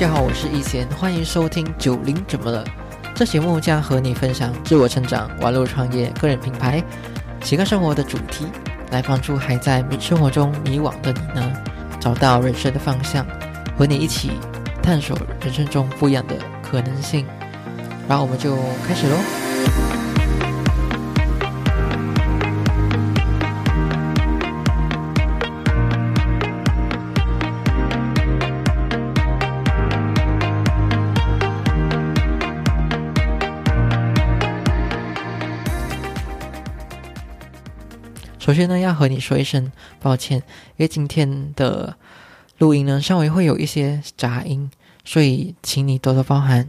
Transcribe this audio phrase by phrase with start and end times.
[0.00, 2.64] 大家好，我是易贤，欢迎收听《九零怎么了》。
[3.14, 6.82] 这节目将和你分享自我成长、网络创业、个人品牌、
[7.42, 8.46] 斜杠生活的主题，
[8.92, 11.52] 来帮助还在生活中迷惘的你呢，
[12.00, 13.26] 找到人生的方向，
[13.76, 14.30] 和你一起
[14.82, 17.26] 探索人生中不一样的可能性。
[18.08, 18.56] 然后我们就
[18.88, 19.39] 开始喽。
[38.50, 41.94] 首先呢，要和你说一声抱歉，因为今天的
[42.58, 44.68] 录音呢稍微会有一些杂音，
[45.04, 46.66] 所以请你多多包涵，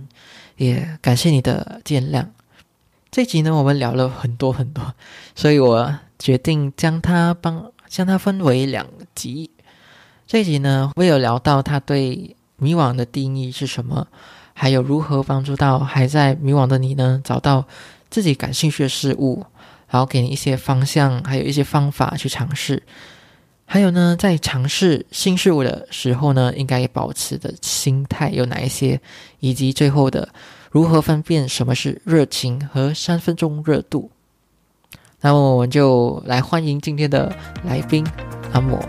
[0.57, 2.27] 也感谢你的见谅。
[3.09, 4.93] 这集呢，我们聊了很多很多，
[5.33, 9.49] 所以我决定将它帮将它分为两集。
[10.27, 14.07] 这一集呢，会有聊到他对迷惘的定义是什么，
[14.53, 17.65] 还有如何帮助到还在迷惘的你呢，找到
[18.11, 19.43] 自己感兴趣的事物。
[19.91, 22.81] 然后给你一些方向，还有一些方法去尝试。
[23.65, 28.99] 还有呢，在尝试新事物的时候呢，应该保持的心态有哪一些？
[29.39, 30.29] 以及最后的
[30.71, 34.09] 如何分辨什么是热情和三分钟热度？
[35.19, 38.05] 那么我们就来欢迎今天的来宾
[38.53, 38.79] 阿莫。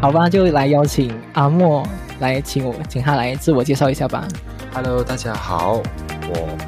[0.00, 1.86] 好吧，就来邀请阿莫
[2.20, 4.26] 来，请我请他来自我介绍一下吧。
[4.72, 5.82] Hello，大家好，
[6.26, 6.58] 我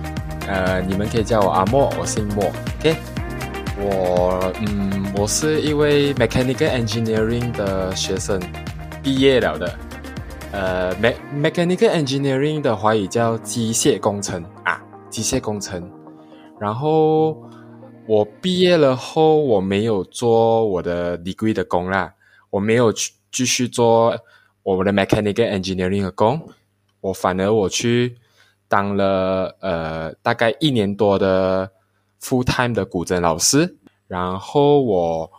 [0.47, 2.45] 呃，你们可以叫我阿莫，我姓莫
[2.79, 2.95] ，OK。
[3.81, 8.39] 我嗯，我是一位 Mechanical Engineering 的学生，
[9.03, 9.79] 毕业了的。
[10.53, 14.79] 呃，Me Mechanical Engineering 的华语叫机械工程啊，
[15.09, 15.91] 机械工程。
[16.61, 17.35] 然后
[18.07, 22.13] 我毕业了后，我没有做我的 degree 的工啦，
[22.51, 23.11] 我没有去。
[23.33, 24.17] 继续做
[24.63, 26.49] 我们的 mechanical engineering 的工，
[27.01, 28.17] 我反而我去
[28.69, 31.73] 当了呃大概一年多的
[32.21, 33.77] full time 的古筝老师，
[34.07, 35.33] 然后我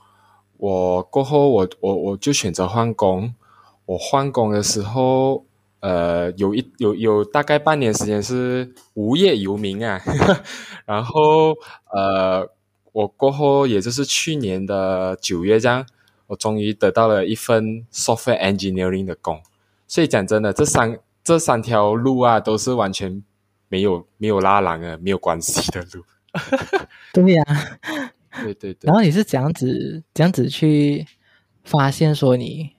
[0.57, 3.33] 我过后我我我就选择换工，
[3.85, 5.45] 我换工的时候
[5.79, 10.01] 呃有一有有大概半年时间是无业游民啊，
[10.85, 11.55] 然后
[11.93, 12.49] 呃
[12.91, 15.85] 我过后也就是去年的九月这样。
[16.33, 19.39] 我终于得到了一份 software engineering 的工，
[19.87, 23.23] 所以讲真的，这三这三条路啊，都是完全
[23.69, 26.03] 没有没有拉郎啊，没有关系的路。
[27.13, 27.43] 对呀，
[28.41, 28.87] 对对对。
[28.87, 31.05] 然后你是怎样子这样子去
[31.63, 32.71] 发现说你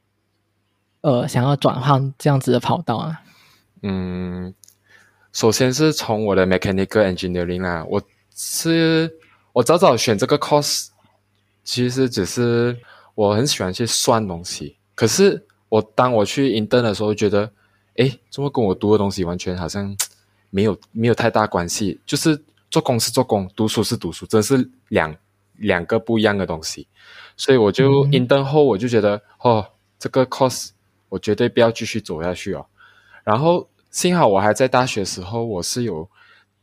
[1.03, 3.23] 呃想要转换这样子的跑道啊？
[3.83, 4.53] 嗯，
[5.33, 8.03] 首先是从我的 mechanical engineering 啊，我
[8.35, 9.17] 是
[9.53, 10.89] 我早早选这个 course，
[11.63, 12.77] 其实只是。
[13.15, 17.49] 我很喜欢去算东西，可是我当我去 intern 的时候，觉得，
[17.97, 19.97] 哎，怎么跟我读的东西完全好像
[20.51, 22.01] 没有没有太大关系？
[22.05, 25.15] 就是做工是做工，读书是读书，真是两
[25.57, 26.89] 两个不一样的东西。
[27.37, 29.65] 所以我就 intern 后，我就觉得，哦，
[29.99, 30.71] 这个 course
[31.09, 32.67] 我绝对不要继续走下去哦。
[33.23, 36.09] 然后幸好我还在大学时候，我是有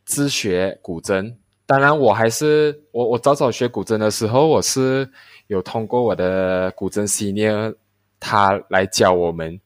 [0.04, 1.34] 自学古筝。
[1.66, 5.10] 当然，我还是我我早早学古筝的时候，我是。
[5.52, 7.76] 有通过我的古筝训练
[8.22, 9.60] 他来教我们，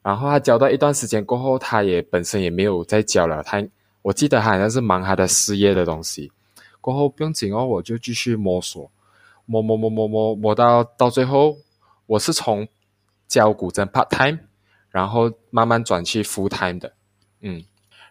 [0.00, 3.42] 然后他教到一段时间过后，他也本身也没有再教了。
[3.42, 3.60] 他
[4.02, 6.30] 我记得他好像是忙他的事业的东西。
[6.80, 8.88] 过后不用紧哦，我就继续摸索，
[9.44, 11.56] 摸摸摸摸摸摸到到最后，
[12.06, 12.68] 我是从
[13.26, 14.38] 教古筝 part time，
[14.88, 16.92] 然后慢慢转去 full time 的，
[17.40, 17.64] 嗯，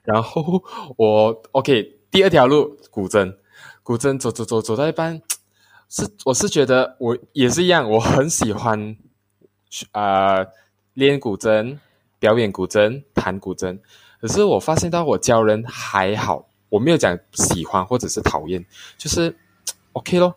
[0.03, 0.61] 然后
[0.97, 3.33] 我 OK 第二条路古筝，
[3.81, 5.21] 古筝走走走走到一半。
[5.89, 8.97] 是，我是觉得我也是一样，我很喜欢，
[9.91, 10.45] 啊，
[10.93, 11.77] 练古筝、
[12.19, 13.79] 表演古筝、弹古筝。
[14.19, 18.65] 可是我发现到我教人还好，我没有讲喜欢或者是讨厌，
[18.97, 19.35] 就是
[19.93, 20.35] OK 咯。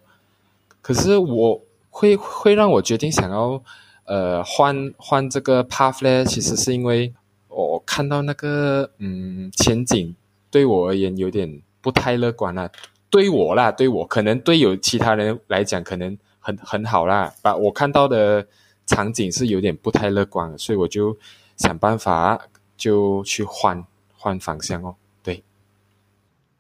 [0.83, 3.63] 可是我会会让我决定想要
[4.05, 7.13] 呃换换这个 path 呢，其实是因为
[7.49, 10.15] 我看到那个嗯前景
[10.51, 12.71] 对我而言有点不太乐观了。
[13.11, 18.47] 对我啦，对我可能对有其他人来讲可能很很好啦，把我看到的
[18.87, 21.17] 场景是有点不太乐观，所以我就
[21.57, 22.41] 想办法
[22.77, 23.85] 就去换
[24.17, 24.95] 换方向哦。
[25.23, 25.43] 对，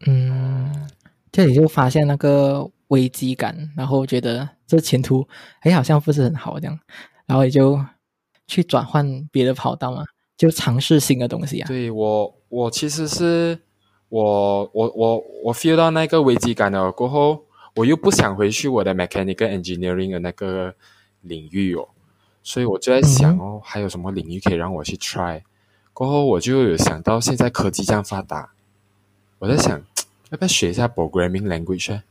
[0.06, 0.88] 嗯，
[1.32, 5.26] 这里就发现那个危机感，然后觉得这前途
[5.61, 6.79] 哎好像不是很好这样，
[7.26, 7.82] 然后也就
[8.47, 10.05] 去转换别的跑道嘛？
[10.37, 11.69] 就尝试新的东西啊？
[11.69, 13.58] 对我，我其实是
[14.11, 17.43] 我我我我 feel 到那个危机感了过后，
[17.77, 20.75] 我又不想回去我的 mechanical engineering 的那个
[21.23, 21.89] 领域哦，
[22.43, 25.41] 所以我就在想哦，还有什么领域可以让我去 try？
[25.95, 28.51] 过后我就有想到现在科技这样发达，
[29.39, 29.83] 我在想
[30.29, 32.03] 要不要学一下 programming language，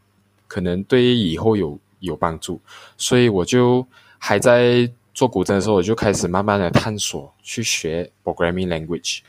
[0.47, 2.59] 可能对以后有有帮助，
[2.97, 3.85] 所以我就
[4.17, 4.91] 还在。
[5.11, 9.19] 做古筝的时候，我就开始慢慢的探索去学 programming language，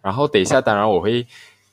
[0.00, 1.26] 然后等一下，当然我会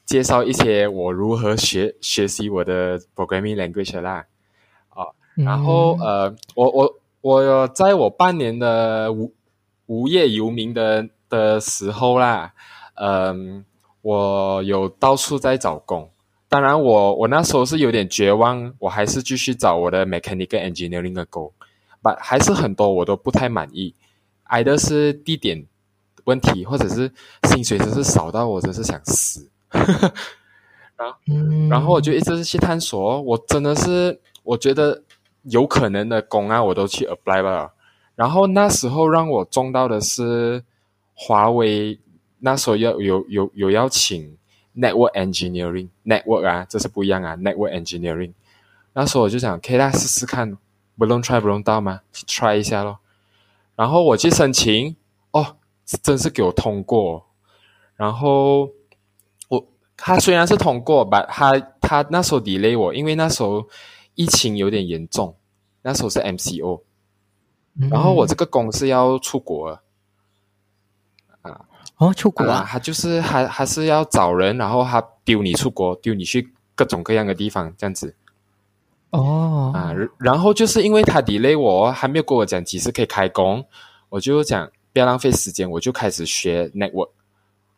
[0.05, 4.25] 介绍一些我如何学学习我的 programming language 啦，
[4.89, 9.33] 啊，然后呃，我我我在我半年的无
[9.85, 12.53] 无业游民的的时候啦，
[12.95, 13.63] 嗯，
[14.01, 16.09] 我有到处在找工，
[16.49, 21.53] 当然我我那时候是有点绝望，我还是继续找我的 mechanical engineering 的工。
[22.03, 23.93] 但，还是很多我都不太满意，
[24.45, 25.63] 挨的是地点
[26.23, 27.13] 问题，或者是
[27.43, 29.50] 薪水真是少到我真是想死。
[30.97, 31.15] 然后，
[31.69, 35.03] 然后我就一直去探索，我真的是我觉得
[35.43, 37.73] 有可能的工啊，我都去 apply 了。
[38.15, 40.63] 然后那时候让我中到的是
[41.13, 41.99] 华为，
[42.39, 44.37] 那时候要有有有邀请
[44.75, 48.33] network engineering network 啊，这是不一样啊，network engineering。
[48.93, 50.57] 那时候我就想，可以来试试看。
[50.97, 52.99] 不用 try 不用到吗？try 一下咯。
[53.75, 54.95] 然后我去申请，
[55.31, 55.55] 哦，
[56.03, 57.25] 真是给我通过。
[57.95, 58.71] 然后我
[59.97, 63.67] 他虽然是通过，把他他那时候 delay 我，因为那时候
[64.15, 65.35] 疫情有点严重，
[65.81, 66.81] 那时候是 MCO。
[67.89, 69.79] 然后我这个公司要出国
[71.41, 71.61] 啊，
[71.97, 78.13] 哦，出国啊，他就是还还是要找人，然后他丢你出国，丢你去各种各样的地方，这样子。
[79.11, 83.65] 哦啊，然后就是因为他 delay 我，还没有跟我讲几时可以开工，
[84.09, 87.11] 我就讲不要浪费时间，我就开始学 network，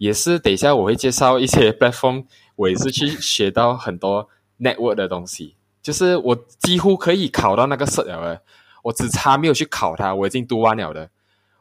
[0.04, 2.26] 也是等一下我会介绍一些 platform，
[2.58, 4.28] 我也是去学到很多
[4.60, 8.42] network 的东西，就是我几乎可以考到那个 cert 了，
[8.82, 11.10] 我只差没有去考它，我已经读完了的。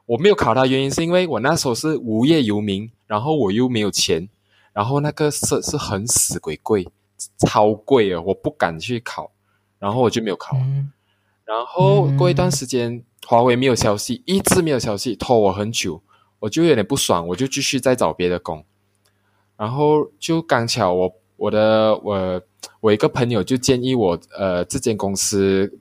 [0.06, 4.29] 我没有考它原因是因为我那时候是无业游民，然后我又没有钱，
[4.73, 6.88] 然后那个 cert 是很死鬼贵，
[7.47, 9.31] 超贵哦，我不敢去考。
[9.79, 10.56] 然后我就没有考，
[11.45, 16.00] 然后过一段时间，华为没有消息，一直没有消息，拖我很久，
[16.43, 18.65] 我就有点不爽，我就继续再找别的工。
[19.56, 22.43] 然后就刚巧我我的我
[22.81, 25.73] 我一个朋友就建议我，呃，这间公司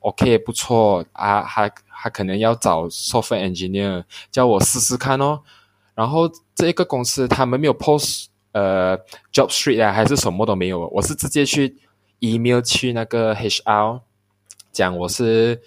[0.00, 5.42] OK 不错啊，还还可能要找 software engineer，叫我试试看哦。
[5.94, 8.96] 然后这一个公司他们没有 post 呃
[9.30, 11.76] job street 啊，还是什么都没有，我是直接去。
[12.20, 14.00] email 去那个 HR
[14.72, 15.62] 讲我是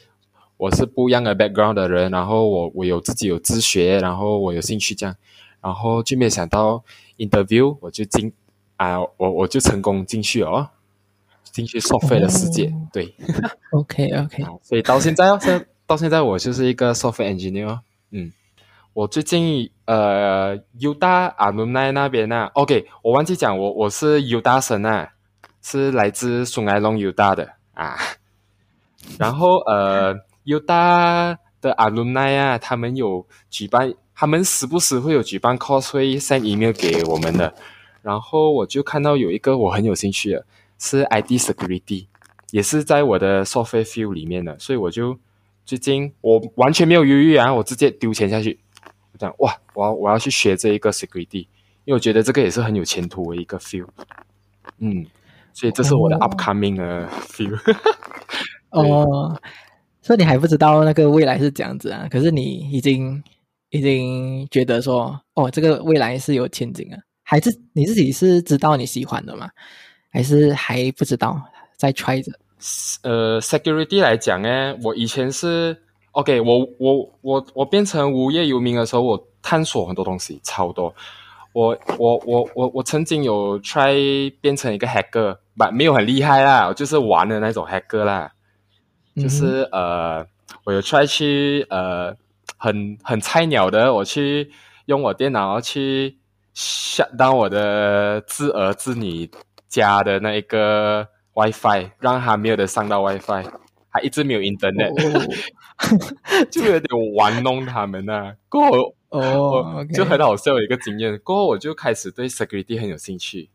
[0.61, 5.15] 我是不一样的 background 的人，然后我我有自己有自学，然后我有兴趣这样，
[5.59, 6.83] 然后就没想到
[7.17, 8.31] interview 我就进
[8.75, 10.69] 啊我我就成功进去哦，
[11.45, 13.11] 进去 software 的世界，对
[13.71, 17.79] ，OK OK，所以到现在哦，现到现在我就是一个 software engineer，
[18.11, 18.31] 嗯，
[18.93, 25.09] 我最近呃 U 大阿伦奈那边呢，OK，我忘记讲我我是 U 大神啊。
[25.63, 27.95] 是来自松爱龙 U 大的啊，
[29.19, 30.15] 然后呃
[30.51, 37.53] U 大的阿伦奈啊，他们有举办，他们时不时会有举办 cos 会 send email 给我们的，
[38.01, 40.45] 然后我就看到有一个我很有兴趣的，
[40.77, 42.07] 是 ID security，
[42.51, 45.17] 也是在我的 software field 里面的，所以我就
[45.65, 48.59] 最近我完全没有犹豫啊，我直接丢钱下去，
[49.13, 51.47] 我讲哇，我要我要去学这一个 security，
[51.85, 53.87] 因为我觉得这个也是很有前途的一个 field，
[54.79, 55.05] 嗯。
[55.53, 57.59] 所以这是我的 upcoming 的 feel。
[58.71, 59.37] 哦，
[60.01, 62.07] 所以你还不知道那个未来是这样子啊？
[62.09, 63.23] 可是你已经
[63.69, 66.97] 已经觉得说，哦，这个未来是有前景啊？
[67.23, 69.49] 还是你自己是知道你喜欢的吗？
[70.11, 71.41] 还是还不知道
[71.77, 72.31] 在 try 着？
[73.03, 75.77] 呃，security 来讲呢，我以前是
[76.11, 80.93] OK，我我我我变成无业游民的时候，我探索很多东西，超多。
[81.53, 88.31] 我我我我我曾经有 try 变成一个 hacker，不没有很厉害啦，就是玩的那种 hacker 啦，
[89.15, 90.25] 就是呃，
[90.63, 92.15] 我有 try 去呃
[92.57, 94.51] 很很菜鸟的，我去
[94.85, 96.17] 用我电脑去
[96.53, 99.29] 下当我的自儿子女
[99.67, 103.45] 家的那一个 WiFi，让他没有的上到 WiFi，
[103.89, 104.93] 还一直没有 Internet，
[106.51, 108.95] 就有点玩弄他们呐，过后。
[109.11, 111.19] 哦，就很好笑的一个经验。
[111.19, 113.49] 过后我就开始对 security 很有兴趣。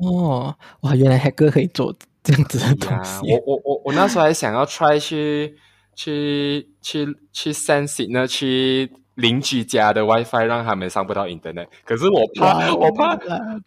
[0.00, 3.20] 哦，哇，原来黑哥可以做 这样子的东西。
[3.32, 5.56] 我我我我那时候还想要 try 去
[5.94, 11.66] 去去去 sense 呢，去邻居家的 WiFi 让他们上不到 internet。
[11.84, 13.18] 可是我怕，我怕，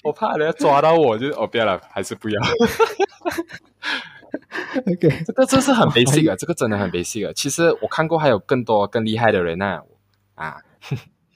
[0.03, 2.41] 我怕人家抓到我，就哦不要了，还是不要。
[4.87, 7.31] OK， 这个这是很 basic 啊，这个真的很 basic 啊。
[7.35, 9.79] 其实我看过还有更多更厉害的人呢、
[10.33, 10.57] 啊，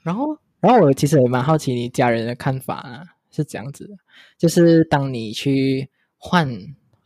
[0.01, 3.93] 然后，然后我其实也蛮好奇你家人的看法啊，是这样子的，
[4.39, 6.49] 就是当你去换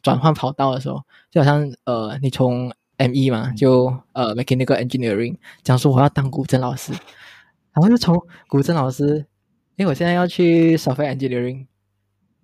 [0.01, 6.91] 转换跑道的时候，就好像呃，你从 M 一嘛，就呃 mechanical engineering 讲说我要当古筝老师，
[7.73, 8.15] 然后又从
[8.47, 9.25] 古筝老师，
[9.75, 11.65] 因为我现在要去 software engineering，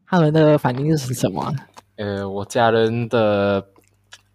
[0.05, 1.53] 他们的反应是什么啊？
[1.97, 3.67] 呃，我家人的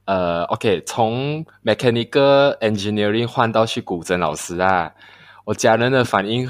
[0.05, 4.93] 呃，OK，从 mechanical engineering 换到去古筝老师啊，
[5.45, 6.49] 我家人的反应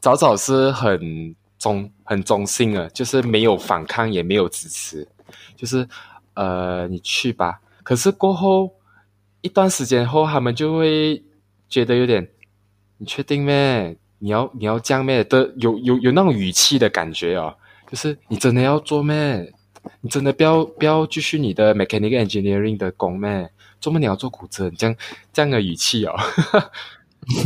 [0.00, 5.06] 早早是很中很中性的，就是没有反抗，也没有支持，
[5.56, 5.88] 就是
[6.34, 7.60] 呃，你去吧。
[7.82, 8.74] 可是过后
[9.40, 11.22] 一段时间后，他们就会
[11.68, 12.28] 觉得有点，
[12.98, 13.96] 你确定咩？
[14.18, 15.52] 你要你要这样咩的？
[15.58, 17.54] 有有有那种语气的感觉哦，
[17.88, 19.52] 就是你真的要做咩？
[20.00, 23.48] 你真的不要不要继续你的 mechanical engineering 的工咩？
[23.78, 24.70] 做么你要做骨折？
[24.70, 24.96] 这样
[25.32, 26.14] 这样的语气哦，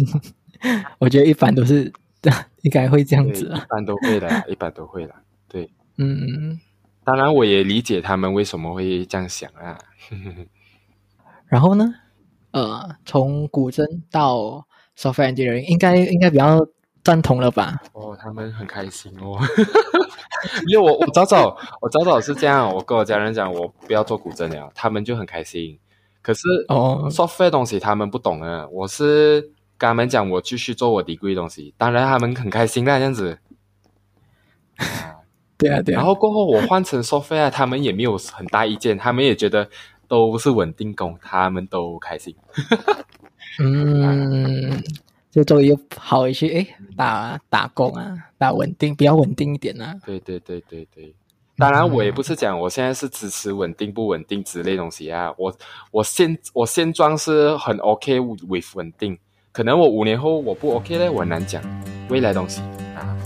[0.99, 1.93] 我觉得一般都是
[2.63, 5.17] 应该会这样子啊，一般都会的，一般都会啦。
[5.49, 6.59] 对，嗯。
[7.05, 9.79] 当然我也理解他们为什么会这样想啊。
[11.49, 11.95] 然后呢，
[12.53, 14.67] 呃，从古筝到
[14.97, 16.65] software engineering，应该应该比较
[17.03, 17.81] 赞同了吧？
[17.93, 19.39] 哦，他们很开心哦，
[20.69, 25.79] 因为我我早早我早早是这样，我跟我家人讲我不要做古筝了，他们就很开心。
[26.23, 29.41] 可是哦 software 东西他们不懂啊，我是
[29.77, 33.39] 跟他们讲我继续做我 degree 东西，当然他们很开心啦，这样子。
[35.61, 35.99] 对啊，对啊。
[35.99, 39.69] 然后过后我换成 software，他们也没有很大意见，他们也觉得
[40.09, 42.35] 都是稳定工，他们都开心。
[43.59, 44.83] 嗯，
[45.31, 49.95] 就终于又跑回去，诶，打打工啊，打稳定，比较稳定一点啊。
[50.07, 51.15] 对对对对对，
[51.57, 55.55] 当然我也不是讲我现在是支持稳定不稳定之类东西啊，我
[55.91, 59.19] 我现我现状是很 OK with 稳定，
[59.53, 61.63] 可能我五年后我不 OK 嘞，我很难讲
[62.09, 62.63] 未来东西
[62.95, 63.17] 啊。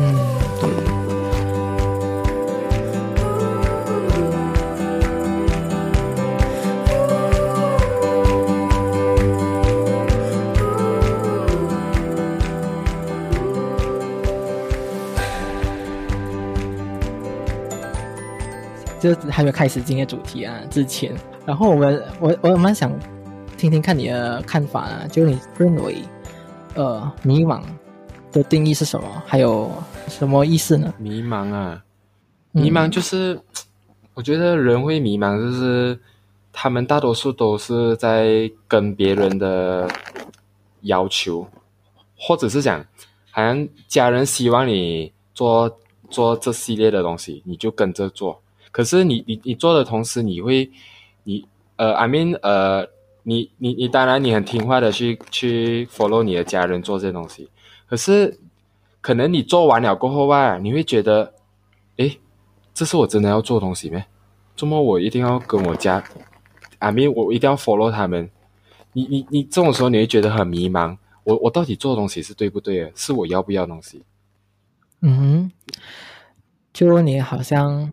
[0.00, 0.29] 嗯，
[19.00, 21.12] 就还没有开始今天主题啊，之前，
[21.46, 22.92] 然后我们我我蛮想
[23.56, 25.96] 听听看你的看法啊，就你认为
[26.74, 27.62] 呃迷茫
[28.30, 29.22] 的定义是什么？
[29.26, 29.72] 还有
[30.06, 30.92] 什么意思呢？
[30.98, 31.82] 迷茫啊，
[32.52, 33.40] 嗯迷茫就是，
[34.12, 35.98] 我觉得人会迷茫，就是
[36.52, 39.88] 他们大多数都是在跟别人的
[40.82, 41.48] 要求，
[42.18, 42.84] 或者是讲，
[43.30, 45.78] 好像家人希望你做
[46.10, 48.42] 做这系列的东西，你就跟着做。
[48.70, 50.70] 可是你你你做的同时，你会
[51.24, 51.46] 你
[51.76, 52.86] 呃，I mean 呃，
[53.24, 57.48] 你你你当然你很听话的去去 follow 你的家人做这些东西，
[57.86, 58.38] 可是
[59.00, 61.32] 可能你做完了过后啊，你会觉得，
[61.96, 62.18] 诶，
[62.74, 64.04] 这是我真的要做东西咩？
[64.56, 66.04] 怎么我一定要跟我家
[66.78, 68.30] ，I mean 我一定要 follow 他们？
[68.92, 72.92] 你你你这种时候你会觉得很迷茫，我我到底做的东西是对不对的？
[72.94, 74.04] 是我要不要东西？
[75.00, 75.52] 嗯哼，
[76.72, 77.90] 就你好像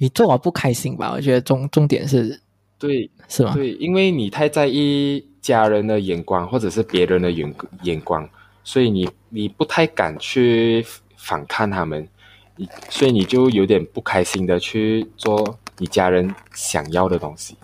[0.00, 1.12] 你做完不开心吧？
[1.14, 2.40] 我觉得重重点是
[2.78, 3.52] 对是吗？
[3.52, 8.26] 对，因为你太在意家人的眼光或者是别人的眼眼光，
[8.64, 10.82] 所以你你不太敢去
[11.18, 12.08] 反抗他们，
[12.56, 17.58] 你所以你就有点不开心的去做你家人想要的东西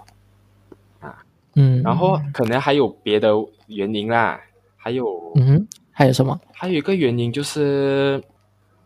[1.01, 1.25] 啊。
[1.55, 3.31] 嗯，然后可能还有别的
[3.69, 4.39] 原因啦，
[4.77, 6.39] 还有、嗯，还有什么？
[6.53, 8.23] 还有一个原因就是，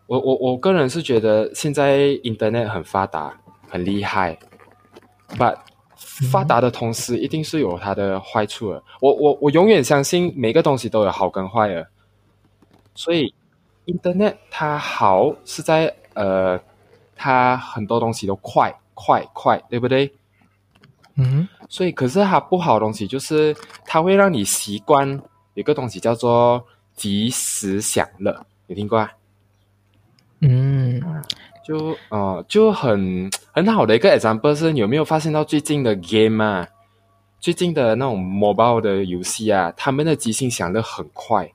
[0.07, 3.40] 我我我个人是觉得现在 Internet 很发达，
[3.71, 4.37] 很厉害
[5.29, 5.57] ，but
[6.29, 8.83] 发达的同时一定是有它的坏处的。
[8.99, 11.87] 我我我永远相信每个东西都有好跟坏的，
[12.93, 13.33] 所以
[13.85, 16.59] Internet 它好是在呃，
[17.15, 20.13] 它很多东西都快快快，对不对？
[21.15, 25.21] 嗯，所以，可是它不好的东西就是它会让你习惯
[25.53, 29.11] 有个东西叫做及时享乐，有听过啊？
[30.39, 30.90] 嗯，
[31.63, 36.67] 就呃就很很好的一个 example 是，你有没有发现到最近的 game 啊，
[37.39, 41.51] 最近的那种 mobile 的游戏啊，他们的即兴享乐很快，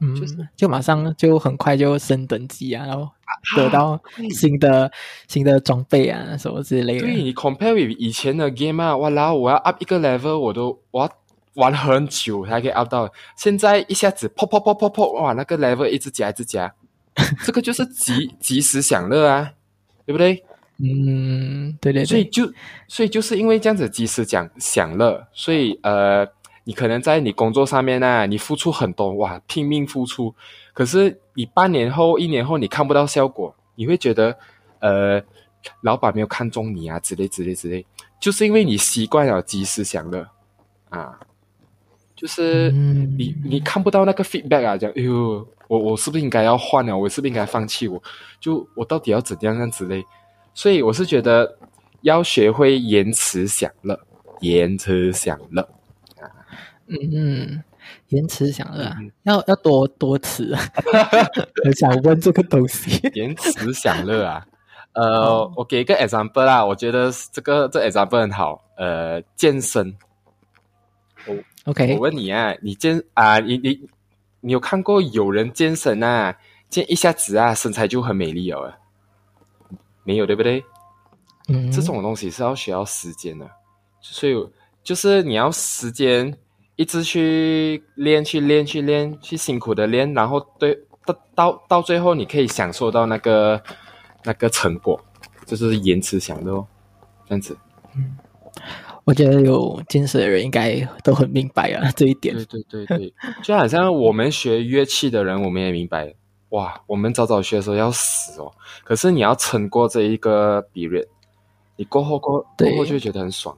[0.00, 3.10] 嗯，就是就马上就很快就升等级啊，然后
[3.56, 4.00] 得到
[4.30, 4.90] 新的
[5.28, 7.00] 新的装备啊什么之类的。
[7.00, 11.10] 对你 compare with 以前的 game 啊，哇啦，我要 up 一个 level，我都我要
[11.54, 13.12] 玩很久才可以 up 到。
[13.36, 16.72] 现在一下子 pop pop pop pop pop，哇，那个 level 一直加一直加，
[17.44, 19.52] 这个就是及及时享乐啊，
[20.06, 20.44] 对不对？
[20.80, 22.52] 嗯，对对对，所以就
[22.86, 26.24] 所以就是因为这样子及时讲享乐，所以呃，
[26.62, 30.32] 你可能在你工作上面呢、你付出很多哇，拼命付出，
[30.72, 34.38] 可是你半年后、一年后你看不到效果，你会觉得
[34.78, 35.20] 呃，
[35.80, 37.84] 老板没有看中你啊，之类之类之类，
[38.20, 40.28] 就是因为你习惯了及时享乐
[40.90, 41.18] 啊，
[42.18, 46.98] 就是嗯你你看不到那个 feedback 啊，讲哎呦，我我是不是应该要换了？
[46.98, 48.02] 我是不是应该放弃我？
[48.40, 50.04] 就我到底要怎样这样之类？
[50.52, 51.56] 所以我是觉得
[52.02, 54.00] 要学会延迟享乐，
[54.40, 55.68] 延迟享乐。
[56.88, 57.62] 嗯嗯，
[58.08, 60.60] 延迟享乐啊，嗯要要多多吃啊。
[61.64, 62.98] 我想问这个东西。
[63.14, 64.44] 延迟享乐啊，
[64.94, 65.04] 呃，
[65.46, 68.64] 哦我给一个 example 啦，我觉得这个这 example 很好。
[68.76, 69.94] 呃，健身，
[71.26, 71.34] 我
[71.68, 73.78] OK，问你啊，你健啊，你你
[74.40, 76.38] 你有看过有人健身啊，
[76.70, 78.78] 健一下子啊，身材就很美丽了啊？
[80.02, 80.64] 没有对不对？
[81.48, 83.46] 嗯，这种东西是要需要时间的，
[84.00, 84.34] 所以
[84.82, 86.34] 就是你要时间
[86.76, 93.62] 一直去练、去练、去练、去辛苦的练，然后对到到到最后，你可以享受到那个
[94.24, 94.98] 那个成果，
[95.44, 96.66] 就是延迟享乐哦，
[97.26, 97.54] 这样子。
[99.08, 102.34] 我觉得有健身的人应该都很明白啊这一点。
[102.34, 106.14] 对对对对，就好像我们学乐器的人，我们也明白，
[106.50, 108.52] 哇，我们早早学的时候要死哦，
[108.84, 111.06] 可是你要撑过这一个 period，
[111.76, 113.56] 你过后过对过后就会觉得很爽。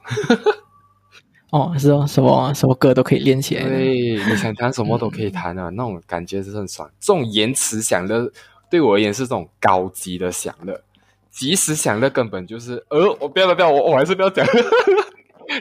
[1.51, 3.69] 哦，是哦，什么什么歌都可以练起来的。
[3.71, 6.89] 对，你想弹什么都可以弹啊，那种感觉是很爽。
[6.97, 8.31] 这种延迟享乐
[8.69, 10.81] 对我而言是这种高级的享乐，
[11.29, 14.47] 即时享乐根本就是，呃，我不要不要不要，我我还是不要讲，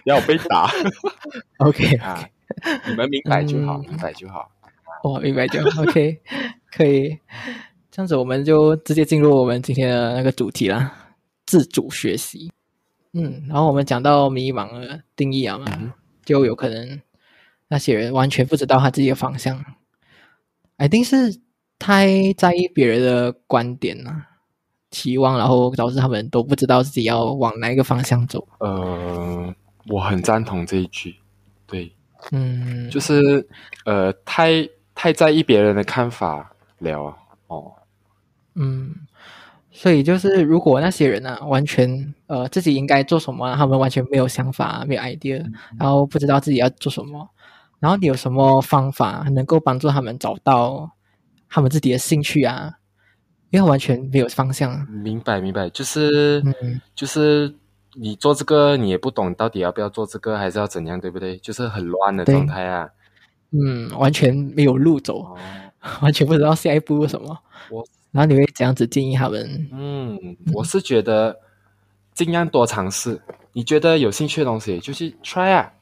[0.05, 0.71] 要被打
[1.59, 2.23] OK， 啊！
[2.89, 4.51] 你们明白就好，嗯明白就好。
[5.03, 6.21] 我明白就好 OK，
[6.71, 7.19] 可以。
[7.91, 10.93] 这样子我们就直接进入我们今天的那个主题啦，
[11.47, 12.53] 自主学习。
[13.13, 15.93] 嗯，然后我们讲到迷茫的定义啊嘛，嗯
[16.25, 17.01] 就有可能
[17.69, 19.65] 那些人完全不知道他自己的方向，
[20.79, 21.41] 一定是
[21.79, 24.29] 太在意别人的观点啊、
[24.91, 28.47] 期望，然后导致他们都不知道自己要往哪一个方向走。
[28.59, 29.53] 呃，
[29.91, 31.17] 我很赞同这一句，
[31.67, 31.93] 对，
[32.31, 33.47] 嗯，就是
[33.85, 37.17] 呃，太太在意别人的看法了
[37.49, 37.73] 哦。
[38.55, 38.95] 嗯，
[39.71, 45.45] 所以就是如果那些人啊，完全呃自己应该做什么啊，他们完全没有想法、没有 idea，
[45.79, 47.29] 然后不知道自己要做什么，
[47.81, 50.93] 然后你有什么方法能够帮助他们找到
[51.49, 52.75] 他们自己的兴趣啊？
[53.51, 54.87] 因为完全没有方向。
[54.89, 57.53] 明白明白，就是、嗯就是
[57.95, 61.37] 你做这个，你也不懂到底要不要做这个，还是要怎样，对不对？
[61.39, 62.91] 就是很乱的状态啊。
[63.53, 65.37] 嗯，完全没有路走，哦，
[66.03, 67.37] 完全不知道下一步是什么。
[67.71, 69.69] 我然后你会怎样子建议他们？
[69.73, 71.41] 嗯，我是觉得
[72.15, 73.21] 尽量多尝试。
[73.53, 75.73] 你觉得有兴趣的东西，就去 try 啊。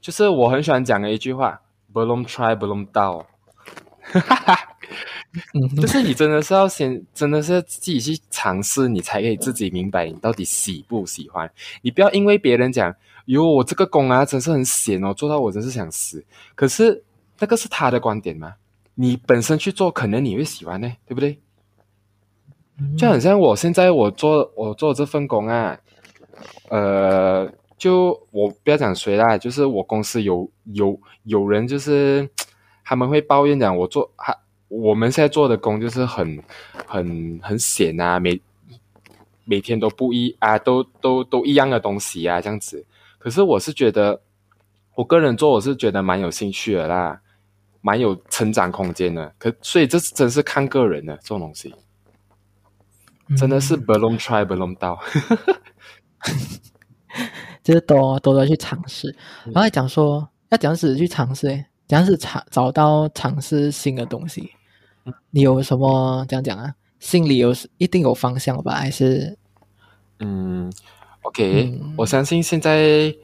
[0.00, 1.60] 就是我很喜欢讲的一句话
[1.92, 3.26] ：“belum try belum 到。”
[4.12, 4.56] 嗯哼，
[5.80, 11.50] 就是你真的是要先，真的是自己去尝试，你才可以自己明白你到底喜不喜欢。
[11.82, 12.94] 你不要因为别人讲，
[13.26, 16.24] 哟，我这个工啊，真是很闲哦，做到我真是想死。
[16.54, 17.04] 可是
[17.38, 18.54] 那个是他的观点嘛，
[18.94, 21.38] 你本身去做，可能你会喜欢呢，对不对？
[22.96, 25.78] 就很像我现在我做我做这份工啊，
[26.70, 32.28] 呃，就我不要讲谁啦，就是我公司有有有人就是
[32.82, 34.34] 他们会抱怨讲我做还
[34.70, 36.42] 我们现在做的工就是很
[36.86, 38.40] 很很闲啊，每
[39.44, 42.86] 每天都不一啊，都都都一样的东西啊，这样子。
[43.18, 44.22] 可是我是觉得，
[44.94, 47.20] 我个人做我是觉得蛮有兴趣的啦，
[47.80, 49.34] 蛮有成长空间的。
[49.38, 51.74] 可所以这是真是看个人的这种东西。
[53.36, 54.98] 真的是嗯 balloon try balloon 到，
[57.62, 59.10] 就是多多多去尝试，
[59.46, 64.50] 嗯然后还讲说要怎样子去尝试，诶，怎样子尝找到尝试新的东西。
[65.04, 66.74] 嗯你有什么这样讲啊？
[66.98, 68.72] 心里有一定有方向吧？
[68.74, 69.38] 还是
[70.18, 70.70] 嗯
[71.22, 73.14] ，OK，、嗯我相信现在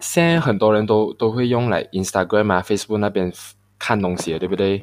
[0.00, 3.30] 现在很多人都都会用来 Instagram 啊、Facebook 那边
[3.78, 4.82] 看东西，对不对？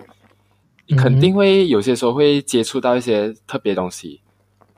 [0.85, 4.21] 你肯定会有些时候会接触到一些特别东西，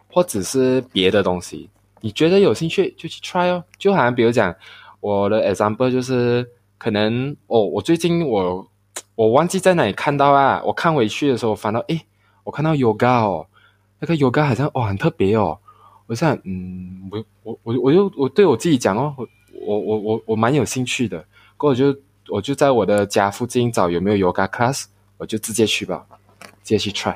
[0.09, 1.69] 或者是别的东西。
[2.01, 4.55] 你觉得有兴趣就去 try 哦，就好像比如讲
[5.01, 8.65] 我的 example 就是可能哦，我最近我
[9.15, 12.01] 我忘记在哪里看到啊，我看回去的时候，翻到诶，
[12.43, 13.47] 我看到 yoga 哦，
[13.99, 15.57] 那个 yoga 好像哦很特别哦，
[16.07, 19.25] 我想嗯，我我我我就我对我自己讲哦，我
[19.65, 21.23] 我我我我蛮有兴趣的，
[21.57, 21.95] 过我就
[22.29, 24.85] 我就在我的家附近找有没有 yoga class，
[25.17, 26.05] 我就直接去吧，
[26.63, 27.15] 直接去 try。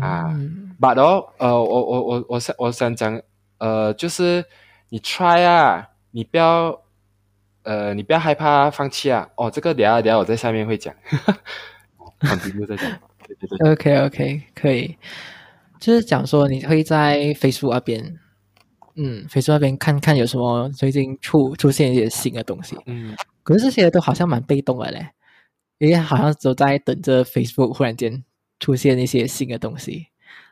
[0.00, 0.34] 啊
[0.80, 3.20] ，but 哦，呃，我我我我想我想讲，
[3.58, 4.44] 呃，就是
[4.88, 6.76] 你 try 啊，你不要，
[7.66, 9.28] 呃，你不要害怕放弃啊。
[9.36, 10.94] 哦，这个等下等下我在下面会讲，
[12.20, 12.90] 肯定又在讲。
[13.26, 13.72] 对对对。
[13.72, 14.96] OK OK，可以，
[15.78, 18.18] 就是讲说你会在 Facebook 那边，
[18.94, 22.78] 嗯，Facebook 那边看看有什么最近出出现一些新的东西。
[22.86, 23.14] 嗯。
[23.42, 25.08] 可是这些都好像蛮被动的嘞，
[25.78, 28.24] 因为好像都在等着 Facebook 忽然间。
[28.58, 30.06] 出现一些新的东西，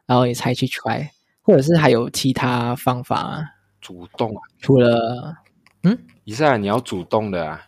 [0.05, 1.09] 然后你才去 try，
[1.41, 3.43] 或者是还有其他方法
[3.81, 4.43] 主动啊？
[4.61, 5.35] 除了
[5.85, 7.67] 嗯，以下你要主动的啊，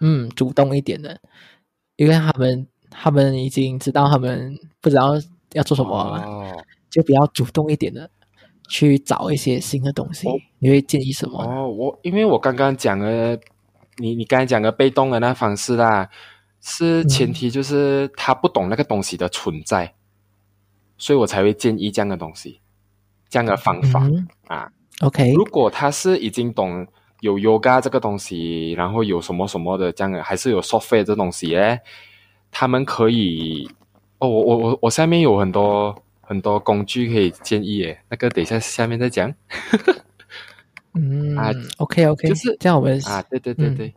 [0.00, 1.20] 嗯，主动一点的，
[1.96, 5.14] 因为他们他们已经知道他们不知道
[5.52, 8.10] 要做什么了，就比较主动一点的
[8.68, 10.28] 去找一些新的东西。
[10.58, 11.42] 你会建议什么？
[11.42, 13.38] 哦，我因为我刚刚讲了，
[13.96, 16.08] 你你刚才讲的被动的那方式啦。
[16.68, 19.94] 是前提，就是他不懂那个东西的存在，
[20.98, 22.60] 所以我才会建议这样的东西，
[23.28, 24.10] 这样的方法
[24.48, 24.72] 啊。
[25.02, 26.84] OK，如果他是已经懂
[27.20, 31.80] 有 Yoga 这个东西，然后有什么什么的这样的，还是有 software 这东西诶，
[32.50, 33.68] 他们可以
[34.18, 39.32] 哦，我我我我下面有很多很多工具可以建议诶，那个等一下下面再讲。
[40.94, 43.94] 嗯啊，OK OK，就是这样我们啊，对对对对。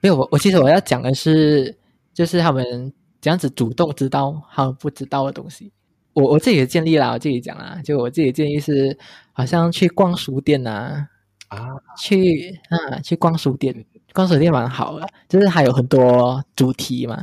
[0.00, 1.76] 没有我，我其实我要讲的是，
[2.12, 5.72] 就是他们这样子主动知道他们不知道的东西。
[6.12, 8.96] 我我自己的建议啦，我自己讲啦，就我自己的建议是，
[9.32, 11.08] 好像去逛书店呐，啊，
[11.98, 17.22] 去啊去逛书店，逛书店蛮好的，就是还有很多主题嘛，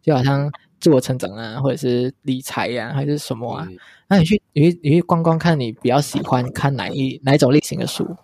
[0.00, 3.68] 就好像自我成长啊，或者是理财呀，还是什么啊，
[4.08, 8.16] 那你去你去你去逛逛看，你比较喜欢看哪一哪一种类型的书？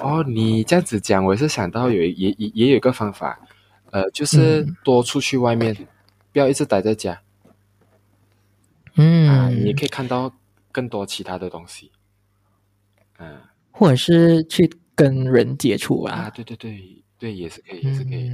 [0.00, 3.40] 哦，你这样子讲，我也是想到有也也也有一个方法，
[3.90, 5.74] 呃，就是多出去外面，
[6.32, 7.22] 不要一直待在家。
[8.96, 10.32] 嗯，啊，你可以看到
[10.70, 11.90] 更多其他的东西。
[13.18, 13.38] 嗯，
[13.74, 16.14] 或者是去跟人接触啊。
[16.14, 18.30] 啊，对对对对，也是可以，也是可以。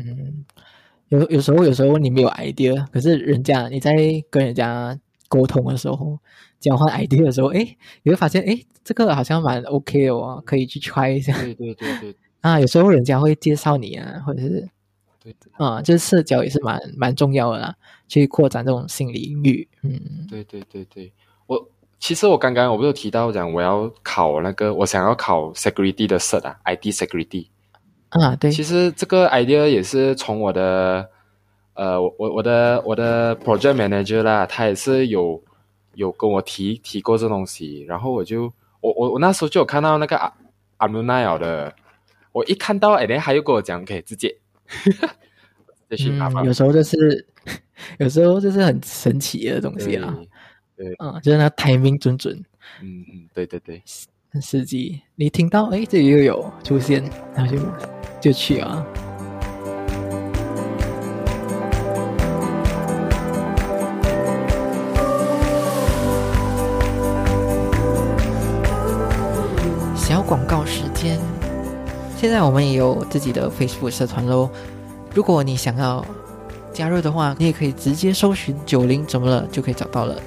[1.09, 3.96] 有有时候有时候你没有 idea，可是人家你在
[4.31, 4.96] 跟人家
[5.29, 6.18] 沟通的时候。
[6.61, 7.61] 交换 idea 的时候，哎，
[8.03, 11.33] 你会发现，哎，这个好像蛮 OK 哦，可以去 try 一下。
[11.40, 12.16] 对对对对。
[12.42, 14.68] 啊，有时候人家会介绍你啊，或者是，
[15.24, 17.74] 对，啊，就是社交也是蛮蛮重要的啦，
[18.09, 19.66] 去扩展这种心理域。
[19.83, 21.11] 嗯，对对对对。
[22.01, 27.49] 我其实我刚刚我不是提到讲我要考那个，我想要考 security 的 cert 啊，ID security。
[28.09, 28.51] 啊，对。
[28.51, 31.09] 其实这个 idea 也是从我的，
[31.75, 35.43] 呃，我我的我的 project manager 啦，他也是有。
[35.97, 38.45] 有跟我提提过这东西，然后我就
[38.81, 40.33] 我我我那时候就有看到那个阿
[40.77, 41.75] 阿姆奈尔的，
[42.31, 44.35] 我一看到哎，他又跟我讲可以直接，
[45.91, 47.27] 嗯，有时候就是
[47.99, 50.17] 有时候就是很神奇的东西啦，
[50.81, 52.35] 对，嗯，就是那 timing 准准，
[52.81, 53.83] 嗯嗯，对对对，
[54.31, 57.59] 很实际，你听到哎，这里又有出现，然后就
[58.19, 58.83] 就去啊。
[69.95, 71.21] 小广告时间，
[72.16, 74.49] 现在我们也有自己的 Facebook 社团喽。
[75.14, 76.03] 如果你想要
[76.73, 80.19] 加入的话，你也可以直接搜寻“九零怎么了”就可以找到了。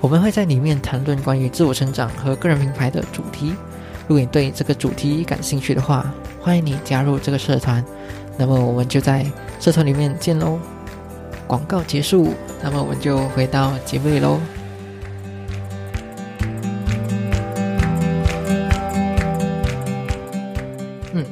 [0.00, 3.52] 我们会在里面谈论关于自我成长和个人品牌的主题。
[4.06, 7.84] 如果你对这个主题感兴趣的话，欢迎你加入这个社团。
[8.36, 9.26] 那么我们就在
[9.58, 10.56] 社团里面见喽。
[11.48, 12.32] 广告结束，
[12.62, 14.38] 那么我们就回到节目里喽。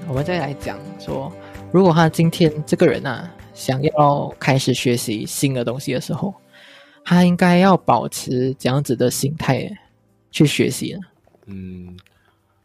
[0.09, 1.33] 我们再来讲说，
[1.71, 6.35] 如果他今天这个人啊，想要开始学习新的东西的时候，
[7.07, 9.71] 他应该要保持这样子的心态
[10.33, 11.01] 去学习呢？
[11.47, 11.97] 嗯，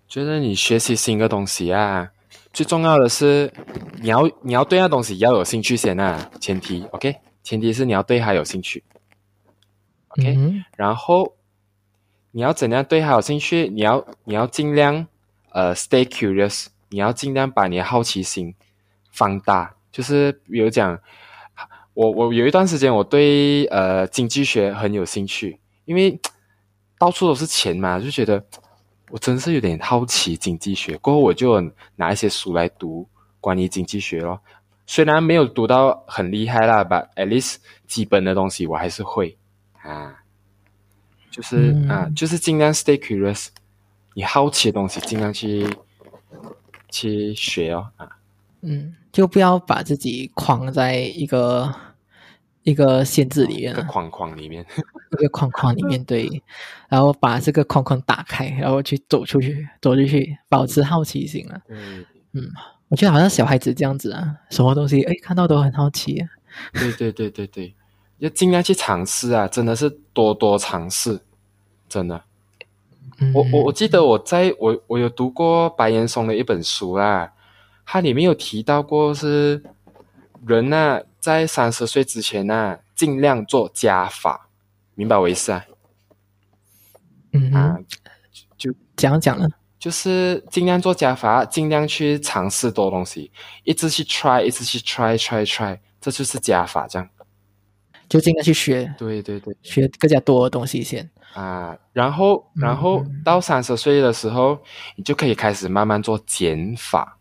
[0.07, 2.11] 觉得你学习新的东西啊，
[2.51, 3.53] 最重要的是
[4.01, 8.83] 你要你要对那东西要有兴趣先啊，前提 OK，前提是你要对它有兴趣
[10.07, 10.35] ，OK，
[10.75, 11.35] 然后
[12.31, 13.69] 你要怎样对它有兴趣？
[13.69, 15.05] 你要你要尽量
[15.51, 16.65] 呃 stay curious。
[16.93, 18.53] 你要尽量把你的好奇心
[19.11, 20.99] 放大，就是比如讲，
[22.01, 26.19] 我我有一段时间我对呃经济学很有兴趣，因为
[26.97, 28.43] 到处都是钱嘛，就觉得
[29.11, 30.97] 我真是有点好奇经济学。
[30.97, 31.61] 过后我就
[31.97, 33.07] 拿一些书来读
[33.39, 34.39] 关于经济学咯，
[34.87, 39.37] 虽然没有读到很厉害啦，but at least 基本的东西我还是会
[39.83, 40.15] 啊。
[41.29, 43.49] 就是、嗯啊，就是尽量 stay curious，
[44.15, 45.65] 你好奇的东西尽量去
[46.89, 48.09] 去学哦啊。
[48.61, 51.73] 嗯，就不要把自己框在一个
[52.63, 54.65] 一个限制里面了， 一个框框里面，
[55.11, 56.29] 一个框框里面对，
[56.89, 61.61] 然后把这个框框打开，然后去走出去，走出去，保持好奇心啊。
[62.33, 62.49] 嗯
[62.89, 66.27] 我觉得好像小孩子这样子啊，什么东西哎看到都很好奇、啊。
[66.73, 67.73] 对对对对对，
[68.17, 71.21] 要尽量去尝试啊，真的是多多尝试，
[71.87, 72.21] 真的。
[73.19, 77.31] 嗯、我我我记得我在我我有读过白岩松的一本书啊，
[77.85, 79.63] 它里面有提到过是
[80.45, 84.49] 人呐、在三十岁之前呢、尽量做加法，
[84.95, 85.63] 明白我意思啊？
[87.31, 87.77] 嗯啊
[88.57, 89.47] 就，，讲讲了，
[89.79, 93.31] 就是尽量做加法，尽量去尝试多东西，
[93.63, 97.07] 一直去 try，一直去 try try try，这就是加法，这样。
[98.09, 99.55] 就尽量去学对对对。
[99.61, 101.09] 学更加多的东西先。
[101.33, 104.59] 啊，然后，然后嗯到三十岁的时候，
[104.97, 107.17] 你就可以开始慢慢做减法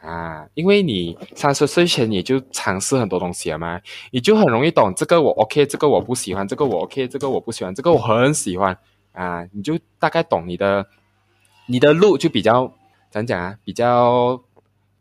[0.00, 8.78] 啊，因为你三十岁前你就尝试很多东西了嘛，你就很容易懂这个我 OK，这个我不喜欢，这个我 OK，这个我不喜欢，这个我很喜欢
[9.12, 10.86] 啊，你就大概懂你的
[11.66, 12.72] 你的路就比较
[13.10, 14.42] 怎讲啊，比较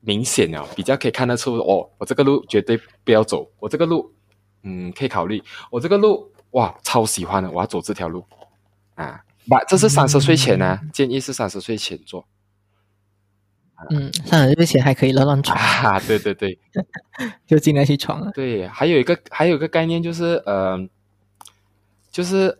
[0.02, 4.12] 明显了，比较可以看得出哦，我这个路绝对不要走，我这个路
[4.64, 8.26] 嗯可以考虑，我这个路哇超喜欢的，我要走这条路
[8.96, 12.26] 啊，把，这是三十岁前呢、建议是三十岁前做
[13.90, 16.58] 嗯，三十岁前还可以乱乱闯，啊，对对对。
[17.48, 18.32] 就尽量去闯了。
[18.34, 20.78] 对，还有一个还有一个概念就是呃，
[22.12, 22.58] 就是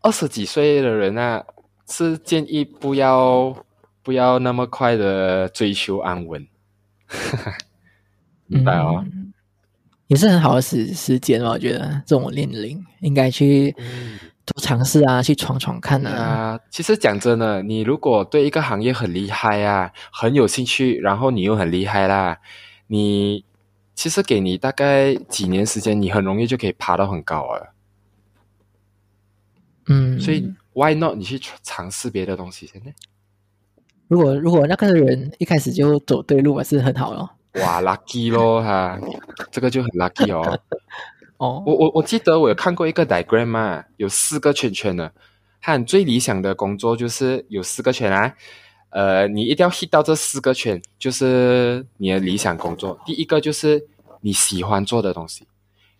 [0.00, 1.44] 二十几岁的人啊，
[1.88, 3.64] 是建议不要
[4.02, 6.46] 不要那么快的追求安稳，
[8.46, 9.04] 明白哦。
[9.06, 9.32] 嗯，
[10.08, 16.10] 也是很好的时时间嘛，我觉得这种年龄应该去嗯多尝试啊，去闯闯看啊。
[16.10, 22.38] 啊，其实讲真的，你如果对一个行业很厉害啊，很有兴趣，然后你又很厉害啦，
[22.88, 23.44] 你
[23.94, 27.74] 其实给你大概几年时间，你很容易就可以爬到很高了。
[29.86, 32.90] 嗯，所以 why not 你去尝试别的东西先呢？
[34.08, 37.30] 如果如果那个人一开始就走对路，还是很好咯。
[37.54, 38.98] 哇，lucky 咯哈，
[39.50, 40.58] 这个就很 lucky 哦。
[41.42, 45.12] 哦，我我我记得我有看过一个 diagram 嘛，有四个圈圈的，
[45.60, 48.32] 它最理想的工作就是有四个圈啊，
[48.90, 52.96] 呃，你一定要 hit 到这四个圈，就是你的理想工作。
[53.04, 53.84] 第一个就是
[54.20, 55.44] 你喜欢做的东西，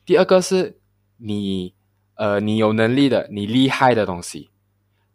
[0.06, 0.76] 第二个是
[1.16, 1.74] 你
[2.14, 4.48] 呃你有能力的、你厉害的东西，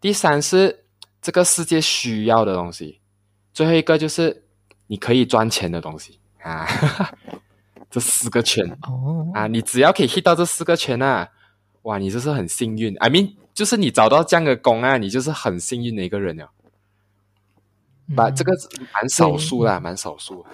[0.02, 0.84] 第三是
[1.22, 3.00] 这个世界需要的东西，
[3.54, 4.44] 最后一个就是
[4.88, 6.20] 你可以赚钱的东西。
[6.44, 6.68] 啊，
[7.90, 8.66] 这四个圈。
[8.84, 11.28] 哦，啊，你只要可以 hit 到这四个圈啊，
[11.84, 12.96] 哇，你就是很幸运。
[12.98, 16.50] I mean，就是你找到这样的工啊，你就是很幸运的一个人了。
[18.16, 18.54] 把、嗯这个
[18.94, 20.46] 蛮少数啦，蛮少数。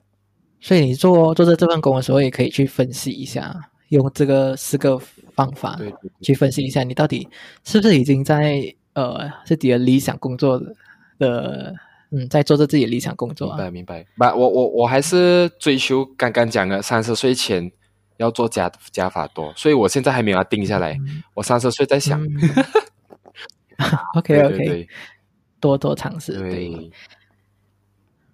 [0.59, 3.53] 所以你做做这这份工的时候，也可以去分析一下，
[3.89, 4.97] 用这个四个
[5.35, 5.77] 方法
[6.21, 7.27] 去分析一下，你到底
[7.63, 10.75] 是不是已经在呃自己的理想工作的
[11.19, 11.75] 的
[12.13, 13.57] 嗯，在做着自己的理想工作啊。
[13.69, 14.31] 明白明白。
[14.31, 17.71] 不，我我我还是追求刚刚讲的三十岁前
[18.17, 20.93] 要做加加法多，所以我现在还没有要定下来。
[20.93, 22.23] 嗯我三十岁再想。
[22.23, 22.39] 嗯
[24.15, 24.87] OK OK，对
[25.59, 26.37] 多多尝试。
[26.37, 26.91] 对对，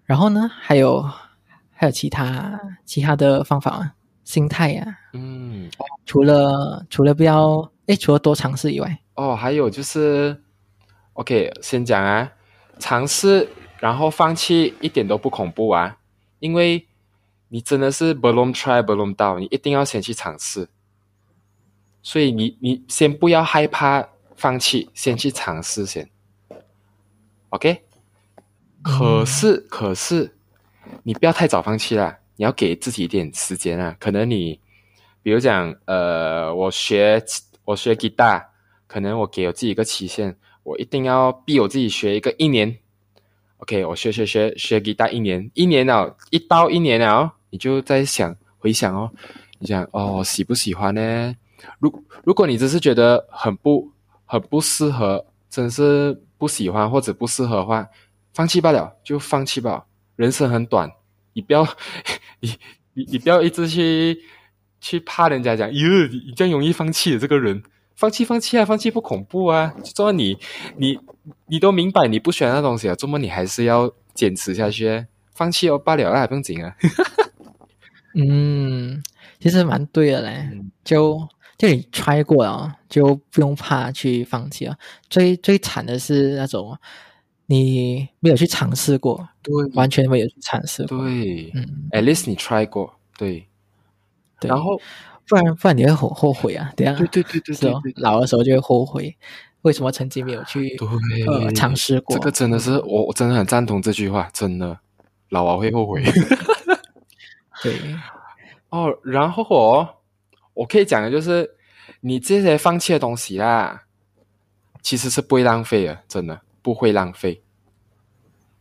[0.06, 1.02] 然后呢，还有
[1.72, 3.94] 还有其他其他的方法吗？
[4.26, 5.72] 心态呀、嗯，
[6.06, 10.40] 除了除了不要诶，除了多尝试以外，哦，还有就是
[11.14, 12.32] ，OK，先讲啊，
[12.78, 15.98] 尝试然后放弃一点都不恐怖啊，
[16.40, 16.88] 因为
[17.48, 20.70] 你真的是 balloon try belong 到你一定要先去尝试，
[22.02, 26.10] 所以你你先不要害怕放弃，先去尝试先
[27.50, 27.84] ，OK？
[28.82, 30.36] 可是可是
[31.04, 34.60] 你不要太早放弃啦，你要给自己一点时间啊，可能你。
[35.22, 37.22] 比如讲，呃，我学
[37.66, 38.52] 我学吉他，
[38.88, 42.80] 可能我给我自己一个期限，我一定要逼我自己学一个一年。
[43.60, 49.12] OK，我学学学学给他一年，一年了，一到一年了，你就在想回想哦，
[49.60, 51.36] 你想哦喜不喜欢呢？
[51.80, 53.92] 如如果你只是觉得很不
[54.26, 57.88] 很不适合，真是不喜欢或者不适合的话，
[58.34, 59.86] 放弃罢了，就放弃吧。
[60.16, 60.92] 人生很短，
[61.34, 61.64] 你不要
[62.42, 62.54] 你
[62.94, 64.20] 你你不要一直去。
[64.82, 67.62] 去怕人家讲，哟，你你这样容易放弃的这个人，
[68.00, 69.74] 放弃放弃啊，放弃不恐怖啊。
[69.84, 70.38] 做么你
[70.78, 70.98] 你
[71.48, 75.06] 你都明白你不喜欢那东西啊，做么你还是要坚持下去？
[75.34, 76.74] 放弃哦罢了啦，不用紧啊。
[78.16, 79.04] 嗯，
[79.42, 84.78] 其实蛮对的嘞，嗯就就你 try 过了，就不用怕去放弃了。
[85.10, 86.78] 最最惨的是那种
[87.48, 93.46] 你没有去尝试过，对完全没有去尝试过，对嗯，，at least 你 try 过，对，
[94.40, 94.80] 对，然后
[95.30, 99.16] 不然不然你会后后悔啊，等一下对对对对老的时候就会后悔，
[99.62, 100.76] 为什么曾经没有去
[101.56, 102.18] 尝试过？
[102.18, 104.80] 这个真的是我我真的很赞同这句话，真的，
[105.30, 106.04] 老王会后悔。
[107.62, 107.76] 对，
[108.70, 109.88] 哦，然后哦，
[110.54, 111.52] 我可以讲的就是，
[112.02, 113.84] 你这些放弃的东西啦，
[114.82, 117.44] 其实是不会浪费的，真的不会浪费。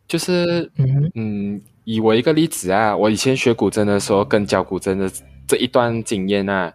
[0.06, 5.10] 就是嗯嗯，以我一个例子啊，我以前学古筝的时候跟教古筝的
[5.48, 6.74] 这一段经验啊，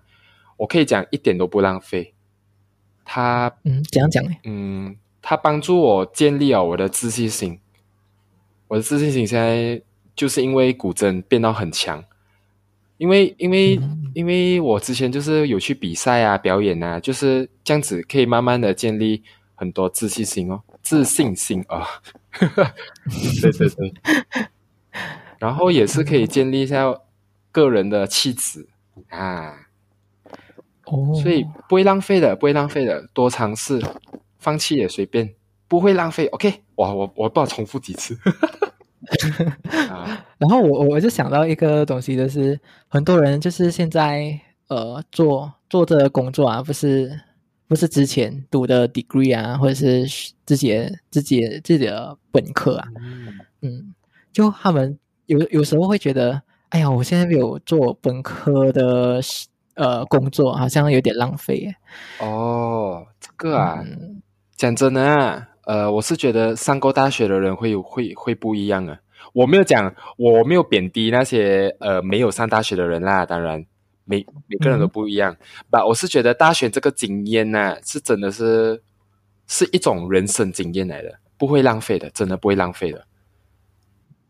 [0.58, 2.14] 我可以讲一点都不浪费。
[3.06, 4.32] 他嗯，怎样讲呢？
[4.44, 7.60] 嗯，他帮助我建立了我的自信心。
[8.68, 9.82] 我的自信心现在
[10.16, 12.04] 就是因为古筝变到很强，
[12.98, 13.80] 因为因为、
[14.16, 19.22] 因为我之前就是有去比赛啊、表演啊，就是这样子可以慢慢的建立
[19.54, 21.88] 很多自信心哦，自信心啊，
[22.40, 23.94] 对对对，
[25.38, 26.86] 然后也是可以建立一下
[27.54, 28.68] 个人的气质
[29.08, 29.54] 啊。
[30.86, 33.82] 哦，所以不会浪费的，不会浪费的，多尝试，
[34.38, 35.34] 放弃也随便，
[35.70, 36.28] 不会浪费。
[36.28, 38.18] OK，哇，我我不知道重复几次。
[39.90, 44.38] 啊，然后我我我就想到一个东西，就是很多人就是现在
[44.68, 47.18] 呃做做这个工作啊，不是
[47.68, 50.06] 不是之前读的 degree 啊，或者是
[50.46, 53.96] 自己的自己自己的本科啊，嗯嗯，
[54.34, 56.42] 就他们有有时候会觉得，
[56.74, 59.22] 哎呀，我现在没有做本科的
[59.76, 61.76] 呃工作，好像有点浪费耶。
[62.20, 64.20] 哦，这个啊，嗯
[64.56, 68.98] 讲真的啊，呃，我是觉得上过大学的人会有会会不一样啊。
[69.34, 73.64] 我没有讲，我没有贬低那些呃没有上大学的人啦，当然
[74.04, 75.38] 每每个人都不一样。
[75.70, 78.82] 吧、我是觉得大学这个经验呢、是真的是
[79.46, 83.06] 是一种人生经验来的，不会浪费的，真的不会浪费的。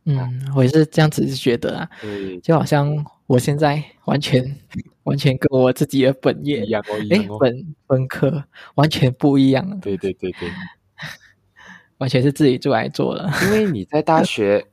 [0.05, 4.43] 嗯，我也是这样子觉得啊，对，就好像我现在完全
[5.03, 7.37] 完全跟我自己的本业一样哦，哎，哦。
[7.39, 8.43] 本本科
[8.75, 10.49] 完全不一样，对对对对，
[11.99, 13.29] 完全是自己做来做的。
[13.43, 14.65] 因为你在大学，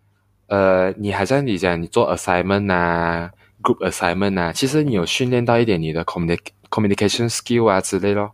[0.48, 3.30] 呃，你还像你讲，你做 assignment 啊
[3.62, 6.38] ，group assignment 啊，其实你有训练到一点你的 communic
[6.70, 8.32] communication skill 啊之类咯。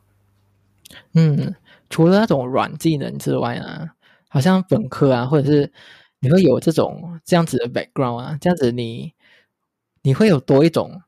[1.14, 1.54] 嗯，
[1.90, 3.94] 除了那种软技能之外啊，
[4.28, 5.72] 好像本科啊，或者是
[6.24, 9.12] 你会有这种这样子的 background 啊，这样子你
[10.02, 11.00] 你会有多一种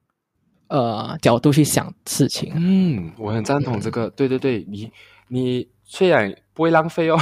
[0.69, 2.53] 呃角度去想事情。
[2.55, 4.11] 嗯，我很赞同这个。
[4.11, 4.93] 对对对，你
[5.29, 7.19] 你虽然不会浪费哦，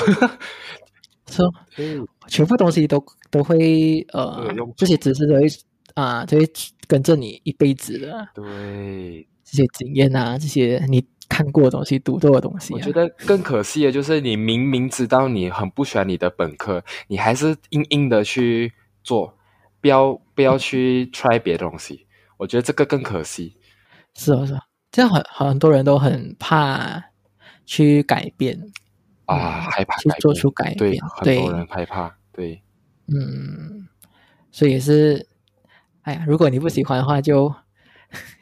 [1.31, 5.47] 说对全部东西都都会呃这些知识都会
[5.95, 6.47] 啊，都会
[6.87, 12.77] 跟着你一辈子的对，这些经验啊，这些你看过的东西、读过的东西、啊。
[12.77, 19.37] 我觉得更可惜的就是你明明知道你很不喜欢你的本科，你还是硬硬的去做，
[19.81, 22.07] 不要不要去 try 别的东西。
[22.37, 23.57] 我觉得这个更可惜。
[24.15, 24.61] 是哦，是哦，
[24.93, 27.03] 这样很很多人都很怕
[27.67, 28.57] 去改变，
[29.27, 32.63] 啊，嗯害怕去做出改，变对很多人害怕，对，
[33.09, 33.89] 嗯，
[34.53, 35.27] 所以也是，
[36.03, 37.55] 哎呀，如果你不喜欢的话就，就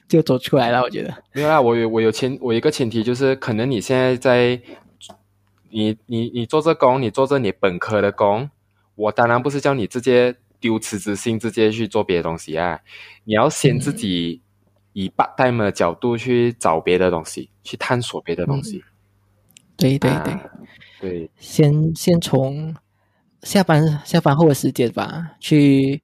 [0.08, 0.82] 走出来了。
[0.82, 4.60] 我觉得，没有啦，我有我有前我有一个前提就是，可能你现在在
[5.70, 8.50] 你你你做这工，你做这你本科的工，
[8.94, 12.80] 我当然不是叫你直接丢辞职信，直接去做别的东西啊，
[13.24, 14.42] 你要先自己
[14.92, 18.84] 以 part time 的角度去找别的东西，去探索别的东西。
[19.76, 20.50] 对对对，啊
[21.00, 21.30] 对。
[21.38, 22.76] 先先从
[23.42, 26.02] 下班下班后的时间吧，去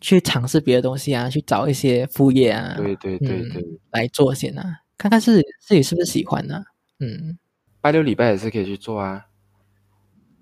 [0.00, 6.64] 去去尝试别的东西啊，去找一些副业啊，对对对对，来做先啊，看看自己自己是不是喜欢呢、
[7.00, 7.38] 嗯，
[7.80, 9.26] 拜六礼拜也是可以去做啊。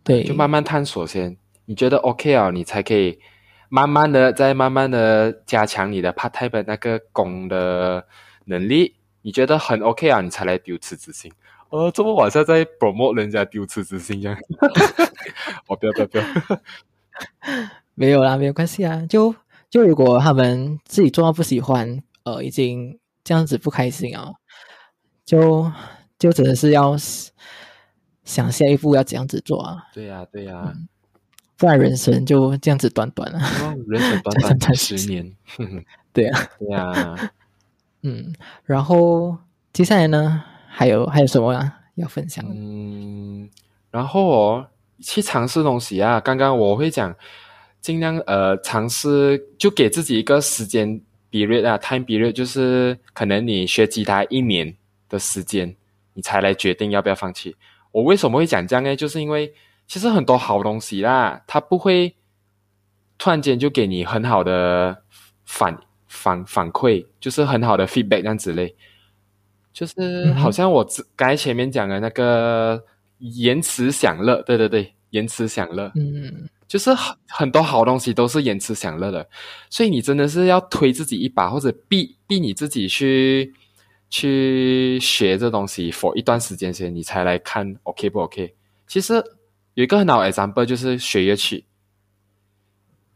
[0.04, 1.36] 对，就慢慢探索先。
[1.64, 3.18] 你觉得 OK 啊，你才可以
[3.68, 8.06] 慢慢的再慢慢的加强你的 part time 的那个工的
[8.44, 8.94] 能力。
[9.22, 11.32] 你觉得很 OK 啊，你才来丢辞职信。
[11.70, 14.38] 呃，这么晚上在 promote 人家丢辞职信这样？
[15.66, 16.24] 我不要不要不要，
[17.96, 19.04] 没有啦，没有关系啊。
[19.08, 19.34] 就
[19.76, 24.32] 就如果他们自己做到不喜欢，呃，已经这样子不开心啊，
[25.26, 25.70] 就
[26.18, 26.96] 就只能是要
[28.24, 30.72] 想下一步要怎样子做啊，对呀、对呀、
[31.58, 33.38] 不然人生就这样子短短了。
[33.38, 35.36] 哦，人生短短 真十年，
[36.14, 37.32] 对啊，对呀、
[38.00, 39.36] 嗯，然后
[39.74, 42.42] 接下来呢，还有还有什么啊要分享？
[42.48, 43.50] 嗯，
[43.90, 44.68] 然后哦，
[45.02, 46.18] 去尝试东西啊。
[46.18, 47.14] 刚刚我会讲，
[47.86, 54.76] 尽量呃尝试，就给自己一个时间 period 啊，time period，就是可能你学吉他一年
[55.08, 55.72] 的时间，
[56.12, 57.54] 你才来决定要不要放弃。
[57.92, 58.96] 我为什么会讲这样呢？
[58.96, 59.54] 就是因为
[59.86, 62.16] 其实很多好东西啦，它不会
[63.18, 65.04] 突然间就给你很好的
[65.44, 65.78] 反
[66.08, 68.74] 反反馈，就是很好的 feedback 这样子嘞。
[69.72, 70.84] 就是好像我
[71.14, 72.82] 刚才前面讲的那个
[73.18, 79.28] 延迟享乐，对对对，延迟享乐，嗯，就是很很多好东西都是延迟享乐的，
[79.70, 83.54] 所以你真的是要推自己一把，或者逼逼你自己去
[84.10, 88.54] 去学这东西，for 一段时间先，你才来看 OK 不 OK。
[88.86, 89.14] 其实
[89.74, 91.66] 有一个很好的 example 就是学乐器，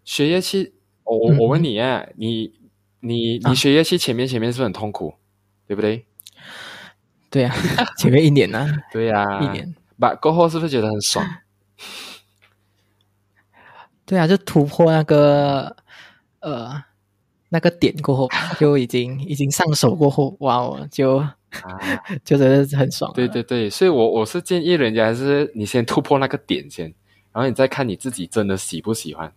[0.05, 0.75] 学乐器，
[1.05, 2.53] 我我我问你啊，你
[3.01, 5.15] 你你学乐器前面前面是不是很痛苦，
[5.67, 6.07] 对不对？
[7.31, 7.55] 对呀，
[7.97, 11.25] 前面一年呢， 对呀，一年，把过后是不是觉得很爽？
[14.11, 15.77] 对啊，就突破那个
[16.41, 16.83] 呃
[17.49, 21.31] 那个点过后， 就已经已经上手过后，哇哦，就啊，
[22.25, 23.13] 就真的是很爽。
[23.15, 26.93] 对对对，所以我我是建议人家还是你先突破那个点先，
[27.33, 29.33] 然后你再看你自己真的喜不喜欢，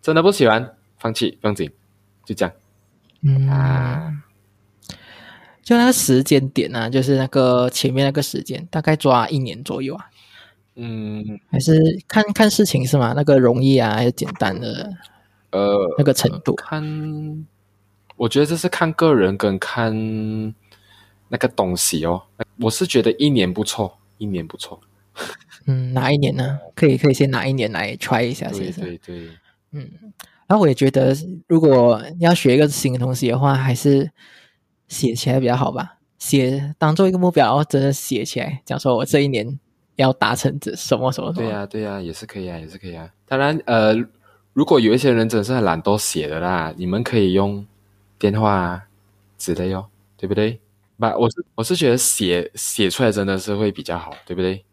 [0.00, 1.68] 真的不喜欢放弃不用紧，
[2.24, 2.54] 就这样。
[3.22, 4.12] 嗯，啊。
[5.64, 10.04] 就那个时间点呢、就是那个前面那个时间，大概抓一年左右啊，
[10.76, 13.12] 嗯还是看看事情是吗？
[13.16, 14.92] 那个容易啊，还是简单的
[15.50, 16.54] 呃，那个程度？
[16.54, 17.46] 看，
[18.16, 19.94] 我觉得这是看个人跟看
[21.28, 22.22] 那个东西哦。
[22.60, 24.80] 我是觉得一年不错，一年不错。
[25.66, 26.58] 嗯，哪一年呢？
[26.74, 28.70] 可以可以先拿一年来 try 一下，对。
[28.72, 29.28] 对对，
[29.70, 29.88] 嗯，
[30.46, 31.14] 然后我也觉得，
[31.46, 34.10] 如果要学一个新的东西的话，还是
[34.88, 35.98] 写起来比较好吧。
[36.18, 39.58] 写当做一个目标，然后真的写起来，讲说我这一年
[39.96, 41.46] 要达成这什么什么什么。
[41.46, 43.08] 对呀、对呀、也是可以啊，也是可以啊。
[43.26, 43.94] 当然，呃，
[44.52, 47.64] 如果有一些人真的是很懒惰写的啦，你们可以用
[48.18, 48.86] 电话啊
[49.38, 49.86] 之类哦，
[50.16, 50.60] 对不对？
[50.96, 54.64] 不，我是我是觉得写写出来真的是会比较好，对不对？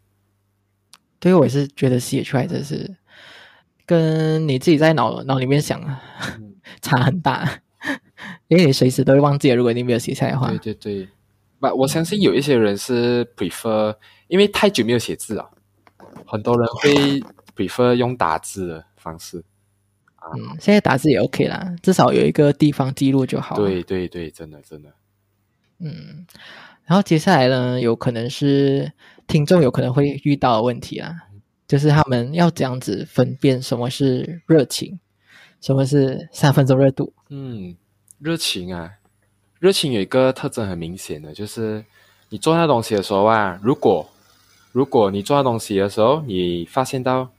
[1.18, 2.96] 对，我也是觉得写出来真是
[3.86, 6.02] 跟你自己在脑脑里面想啊
[6.38, 7.48] 嗯 差很大，
[8.48, 10.58] 因为你随时都会忘记，如果你没有写下来的话对。
[10.58, 11.08] 对对，
[11.62, 13.94] 不，我相信有一些人是 prefer，
[14.26, 15.48] 因为太久没有写字了，
[16.26, 17.22] 很多人会
[17.54, 19.44] prefer 用打字的方式。
[20.34, 24.92] 嗯，现在打字也 OK 啦，至少有一个地方记录就好。，对对对，真的真的，
[25.78, 26.26] 嗯，
[26.84, 28.92] 然后接下来呢，有可能是
[29.28, 31.14] 听众有可能会遇到的问题啊，
[31.68, 34.98] 就是他们要这样子分辨什么是热情，
[35.60, 37.12] 什么是三分钟热度。
[37.30, 37.76] 嗯，
[38.18, 38.92] 热情啊，
[39.62, 41.84] 热情有一个特征很明显的，就是
[42.30, 44.10] 你做那东西的时候啊，如果
[44.72, 47.30] 如果你做那东西的时候，你发现到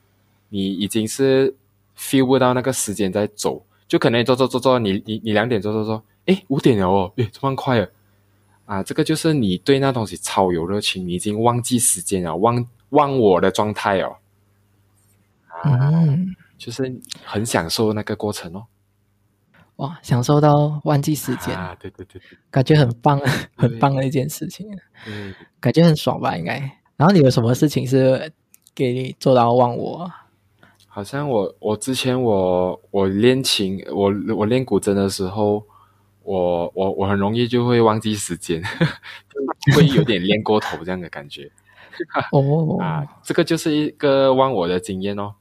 [0.48, 1.54] 你已经是
[1.98, 7.90] feel 不到那个时间在走，就可能你做做做做，你你你两点做做做，诶，五点了哦，诶，这么快了
[8.68, 8.82] 啊！
[8.82, 14.16] 这个就是你对那东西超有热情，你已经忘记时间了，忘忘我的状态哦，
[15.50, 18.64] 啊，嗯，就是很享受那个过程哦。
[19.78, 23.20] 哇，享受到忘记时间，啊，对对对对感觉很棒，
[23.58, 24.68] 很棒的一件事情，
[25.08, 25.34] 嗯。
[25.60, 26.38] 感觉很爽吧？
[26.38, 26.60] 应该。
[26.96, 28.32] 然后你有什么事情是
[28.76, 30.12] 给你做到忘我？
[30.88, 35.64] 好像我我之前我我练琴，我我练古筝的时候，
[36.22, 38.62] 我我我很容易就会忘记时间，
[39.66, 41.50] 就会有点练过头这样的感觉
[42.32, 43.04] 哦， 啊。
[43.24, 45.34] 这个就是一个忘我的经验哦。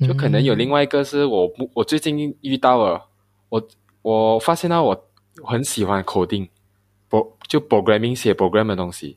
[0.00, 3.02] 就可能有另外一个是我不我最近遇到了，
[3.48, 3.68] 我
[4.02, 5.08] 我发现到我
[5.44, 9.16] 很喜欢 coding，pro 就 programming 写 program 的东西，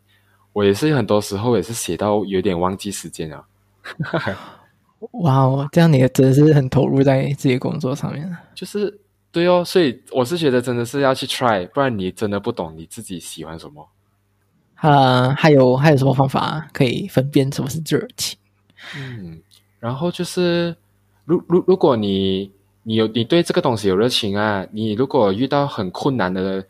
[0.54, 3.46] 我也是很多时候也是写到有点忘记时间了。
[5.12, 8.38] 哇哦，这样你真的是很投入在自己工作上面。
[8.54, 9.00] 就是
[9.32, 13.90] 对哦，所以我是觉得真的是要去 try，不然你真的不懂你自己喜欢什么。
[14.76, 18.38] 啊，还有还有什么方法可以分辨什么是热情？
[18.96, 19.42] 嗯，
[19.80, 20.76] 然后就是，
[21.26, 22.52] 如如如果你
[22.84, 26.66] 你有你对这个东西有热情啊，你如果遇到很困难的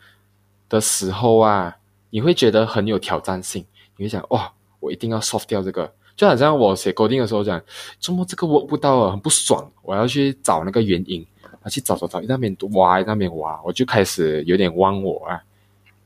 [0.68, 1.76] 的时候啊，
[2.10, 3.66] 你会觉得很有挑战性，
[3.98, 5.92] 你会想哇，我一定要 soft 掉这个。
[6.16, 7.62] 就好像我写 coding 的时候讲，
[7.98, 11.26] 周末这个 work 不到啊，很不爽，我要去找那个原因，
[11.62, 15.42] 啊去找找找，那边挖那边挖，我就开始有点忘我啊，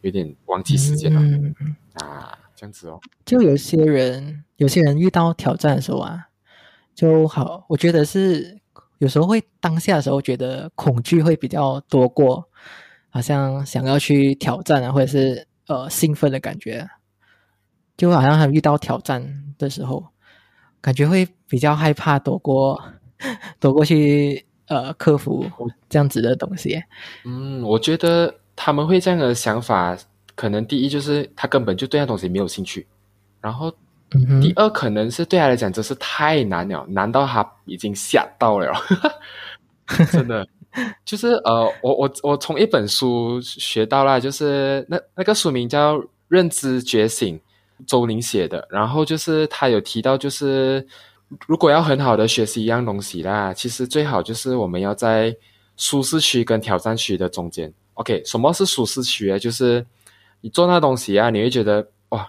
[0.01, 3.01] 有点忘记时间了、嗯，啊，这样子哦。
[3.26, 6.28] 就有些人，有些人遇到挑战的时候啊，
[6.96, 8.60] 就好，我觉得是
[9.00, 12.48] 有时候会当下的时候觉得恐惧会比较多过，
[13.10, 16.88] 好像想要去挑战啊，或者是呃兴奋的感觉，
[17.98, 20.06] 就好像他遇到挑战的时候，
[20.82, 22.82] 感觉会比较害怕躲过
[23.60, 25.46] 躲过去呃克服
[25.89, 26.82] 这样子的东西。
[27.26, 29.98] 嗯，我觉得他们会这样的想法，
[30.36, 32.88] 可能第一就是他根本就对那东西没有兴趣，
[33.41, 33.74] 然后
[34.41, 38.72] 第二可能是对他来讲真是太难了，难到他已经吓到了，
[40.11, 40.47] 真的。
[41.05, 45.97] 就是呃，我我我从一本书学到了，就是那那个书名叫
[46.28, 47.38] 《认知觉醒》，
[47.86, 48.68] 周宁写的。
[48.72, 50.84] 然后就是他有提到，就是
[51.45, 55.36] 如果要很好的学习一样东西啦，其实最好就是我们要在
[55.78, 57.72] 舒适区跟挑战区的中间。
[57.93, 59.38] OK，什么是舒适区啊？
[59.38, 59.86] 就是
[60.41, 62.28] 你做那东西啊，你会觉得哇，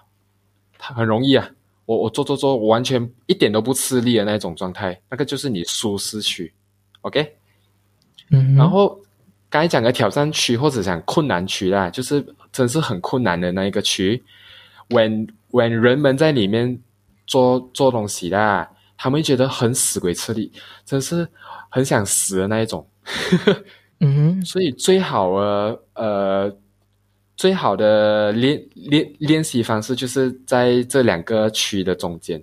[0.77, 1.49] 它很容易啊，
[1.85, 6.53] 我我做做做，我完全一点都不吃力的那种状态，那个就是你舒适区。
[7.01, 7.35] OK。
[8.31, 8.99] 嗯，然后
[9.49, 14.23] 刚才讲的挑战区或者讲困难区啦，就是真是很困难的那一个区。
[14.89, 16.79] when when 人们在里面
[17.27, 18.67] 做做东西啦，
[18.97, 20.51] 他们觉得很死鬼吃力，
[20.85, 21.27] 真是
[21.69, 22.87] 很想死的那一种。
[24.01, 26.57] 嗯，所以最好的呃
[27.35, 32.41] 最好的练练练习方式就是在这两个区的中间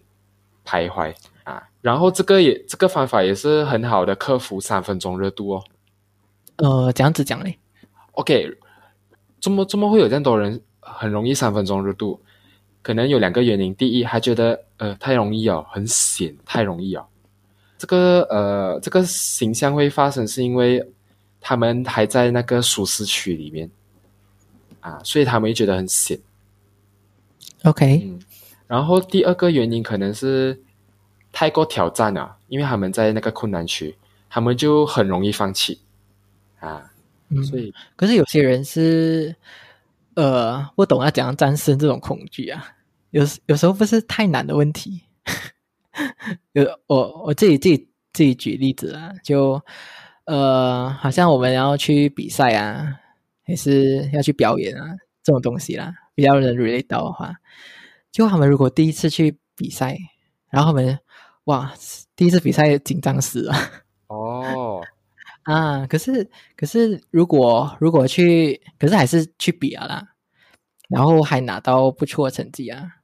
[0.65, 1.15] 徘徊
[1.45, 1.63] 啊。
[1.81, 5.65] 然后这个也这个方法也是很好的克服三分钟热度哦。
[6.57, 7.59] 呃，这样子讲嘞
[8.13, 8.47] ，OK，
[9.41, 12.21] 怎么怎么会有这样多人很容易三分钟热度？
[12.83, 13.75] 可能有两个原因。
[13.75, 17.07] 第一，他觉得呃太容易哦，很险，太容易哦。
[17.79, 20.85] 这个呃这个形象会发生，是因为
[21.41, 23.71] 他们还在那个舒适区里面
[24.83, 26.19] 啊，所以他们会觉得很险。
[27.65, 28.21] OK，嗯，
[28.67, 30.63] 然后第二个原因可能是
[31.33, 33.97] 太过挑战了，因为他们在那个困难区，
[34.29, 35.81] 他们就很容易放弃
[36.61, 36.91] 啊。
[37.49, 39.35] 所以，可是有些人是
[40.15, 42.75] 呃不懂要怎样战胜这种恐惧啊。
[43.11, 45.01] 有有时候不是太难的问题。
[46.53, 49.63] 有我我自己自己自己举例子啊，就
[50.25, 53.01] 呃好像我们要去比赛啊，
[53.53, 57.35] 还是要去表演啊这种东西啦，比较能 relate 到的话，
[58.11, 59.99] 就他们如果第一次去比赛，
[60.49, 60.99] 然后他们
[61.45, 61.71] 哇
[62.17, 63.55] 第一次比赛紧张死了
[64.07, 64.81] 哦
[65.45, 70.09] 啊，可是可是如果如果去，可是还是去比啊啦，
[70.89, 72.97] 然后还拿到不错的成绩啊。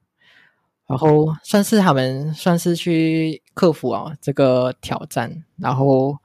[0.88, 6.16] 然后算是他们算是去克服啊这个挑战，然后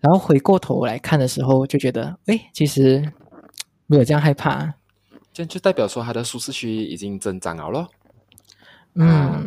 [0.00, 3.00] 然后回过头来看的时候，就觉得哎，其实
[3.86, 4.74] 没有这样害怕，
[5.32, 7.88] 这样就代表说他的舒适区已经增长了咯。
[8.94, 9.46] 嗯，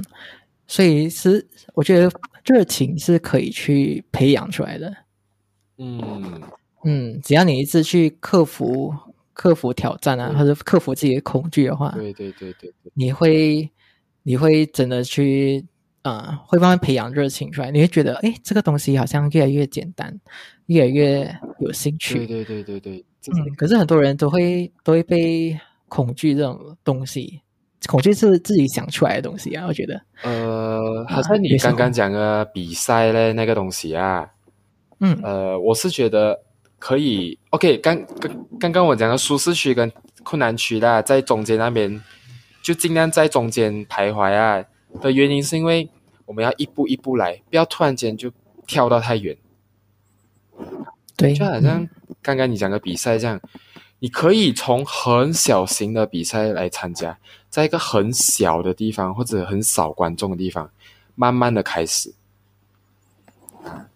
[0.68, 2.12] 所以是我觉得
[2.46, 4.96] 热情是可以去培养出来的。
[5.78, 6.42] 嗯
[6.84, 8.94] 嗯，只要你一直去克服
[9.34, 13.70] 克服挑战啊，或者克服自己的恐惧的话，对对对对对，你会。
[14.26, 15.66] 你会真的去
[16.04, 17.72] 啊，会慢慢培养热情出来。
[17.72, 20.18] 你会觉得，哎，这个东西好像越来越简单，
[20.68, 22.26] 越来越有兴趣。
[22.26, 23.56] 对对对对对，嗯。
[23.58, 27.42] 可是很多人都会都会被恐惧这种东西，
[27.88, 29.66] 恐惧是自己想出来的东西啊。
[29.68, 34.30] 我觉得，呃，好像你刚刚讲的比赛嘞那个东西啊，
[35.00, 36.40] 嗯，呃，我是觉得
[36.80, 37.40] 可以。
[37.52, 39.92] OK，刚刚刚刚我讲的舒适区跟
[40.24, 42.02] 困难区啦，在中间那边。
[42.62, 44.64] 就尽量在中间徘徊啊
[45.02, 45.90] 的原因，是因为
[46.26, 48.32] 我们要一步一步来，不要突然间就
[48.66, 49.38] 跳到太远。
[51.16, 51.88] 对，就好像
[52.22, 53.40] 刚刚你讲的比赛这样，
[54.00, 57.18] 你可以从很小型的比赛来参加，
[57.50, 60.70] 在一个很小的地方或者很少观众的地方，
[61.16, 62.14] 慢慢的开始。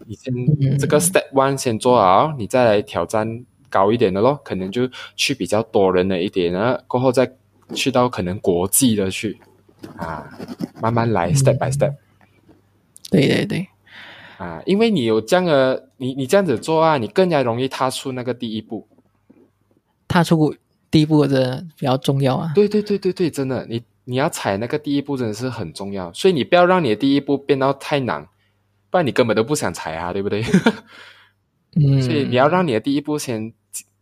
[0.05, 0.33] 你先
[0.77, 7.31] 这个 step one 先做好，你再来挑战高一点的咯，可能就去比较多人的一点啊，过后再。
[7.73, 9.37] 去到可能国际的去
[9.97, 10.27] 啊，
[10.81, 11.95] 慢慢来，step by step。
[13.09, 13.67] 对对对，
[14.37, 18.87] 啊，因为你有这样的，你你这样子做啊，你更加容易踏出那个第一步。
[20.07, 20.55] 踏出
[20.89, 22.51] 第一步的比较重要啊。
[22.55, 28.27] 对对对对对，真的，你你要踩那个第一步真的是很重要，所以你不要让你的第一步变到太难，
[28.89, 30.43] 不然你根本都不想踩啊，对不对？
[31.75, 32.01] 嗯。
[32.01, 33.53] 所以你要让你的第一步先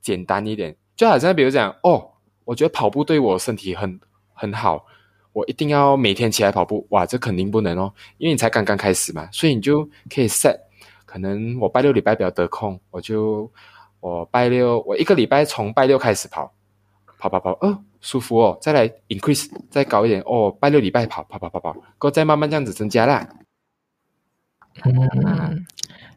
[0.01, 2.11] 简单一点，就好像比如讲哦。
[2.45, 3.99] 我觉得跑步对我身体很
[4.35, 4.85] 很好，
[5.35, 6.87] 我一定要每天起来跑步。
[6.91, 10.57] 哇，这肯定不能哦，因为你才刚刚开始嘛，所以你就可以 set，
[11.05, 13.51] 可能我拜六礼拜比较得空，我就
[13.99, 16.53] 我拜六我一个礼拜从拜六开始跑，
[17.17, 23.27] 跑跑跑，哦，舒服哦，再来 increase 再高一点哦，拜六礼拜跑跑跑跑跑，够再慢慢这样子增加啦。
[24.85, 25.65] 嗯，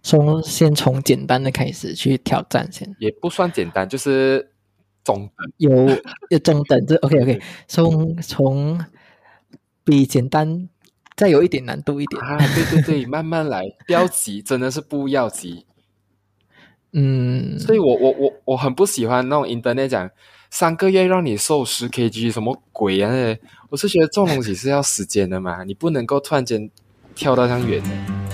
[0.01, 4.53] 从先从简单的开始去挑战先，也不算简单，就是。
[5.05, 5.73] 中等有
[6.29, 8.79] 有中等，这 OK OK， 从从
[9.89, 10.69] 比简单
[11.17, 12.23] 再有一点难度一点。
[12.23, 15.65] 啊，对对对， 慢慢来，不要急，真的是不要急。
[16.93, 20.11] 嗯，所以我我我我很不喜欢那种 internet 讲
[20.51, 23.11] 三个月让你瘦十 kg 什么鬼啊！
[23.71, 26.71] 我是觉得这种东西是要时间的嘛，你不能够突然间
[27.15, 28.28] 跳到这样远的。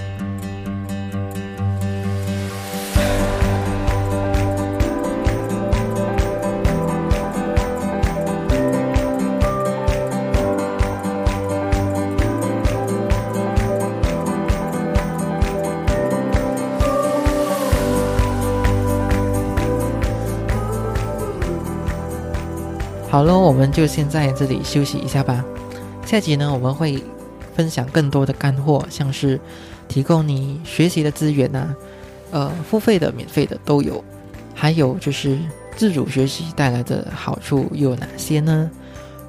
[23.15, 25.45] 好了，我们就先在这里休息一下吧。
[26.05, 27.01] 下集呢，我们会
[27.55, 29.41] 分享更多的干货，像是
[29.87, 31.77] 提供你学习的资源呐，
[32.33, 34.03] 呃，付费的、免费的都有。
[34.53, 35.39] 还有就是
[35.77, 38.69] 自主学习带来的好处又有哪些呢？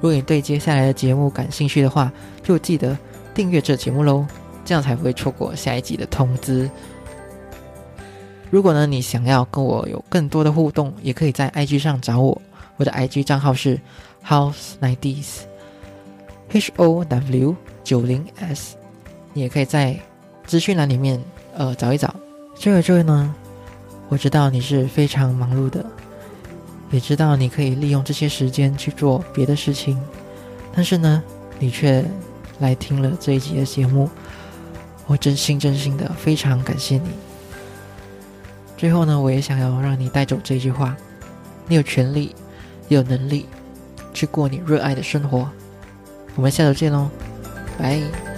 [0.00, 2.10] 果你对接下来的节目感兴趣的话，
[2.42, 2.98] 就记得
[3.32, 4.26] 订阅这节目喽，
[4.64, 6.68] 这样才不会错过下一集的通知。
[8.50, 12.42] 如果呢，你想要跟我有更多的互动，也可以在 IG 上找我。
[12.76, 13.80] 我的 IG 账号是
[14.26, 18.76] House Nineties，H O W 九零 S，
[19.32, 19.98] 你也可以在
[20.44, 21.22] 资讯栏里面
[21.54, 22.14] 呃找一找。
[22.54, 23.34] 这个这位呢，
[24.08, 25.84] 我知道你是非常忙碌的，
[26.90, 30.00] 也知道你可以利用这些时间去做别的事情，
[30.74, 31.22] 但是呢，
[31.58, 32.04] 你却
[32.58, 34.10] 来听了这一集的节目，
[35.06, 37.08] 我真心真心的非常感谢你。
[38.76, 40.96] 最后呢，我也想要让你带走这句话：
[41.66, 42.34] 你有权利。
[42.88, 43.46] 有能力
[44.14, 45.48] 去过你热爱的生活。
[46.34, 47.08] 我们下周见喽，
[47.78, 48.35] 拜。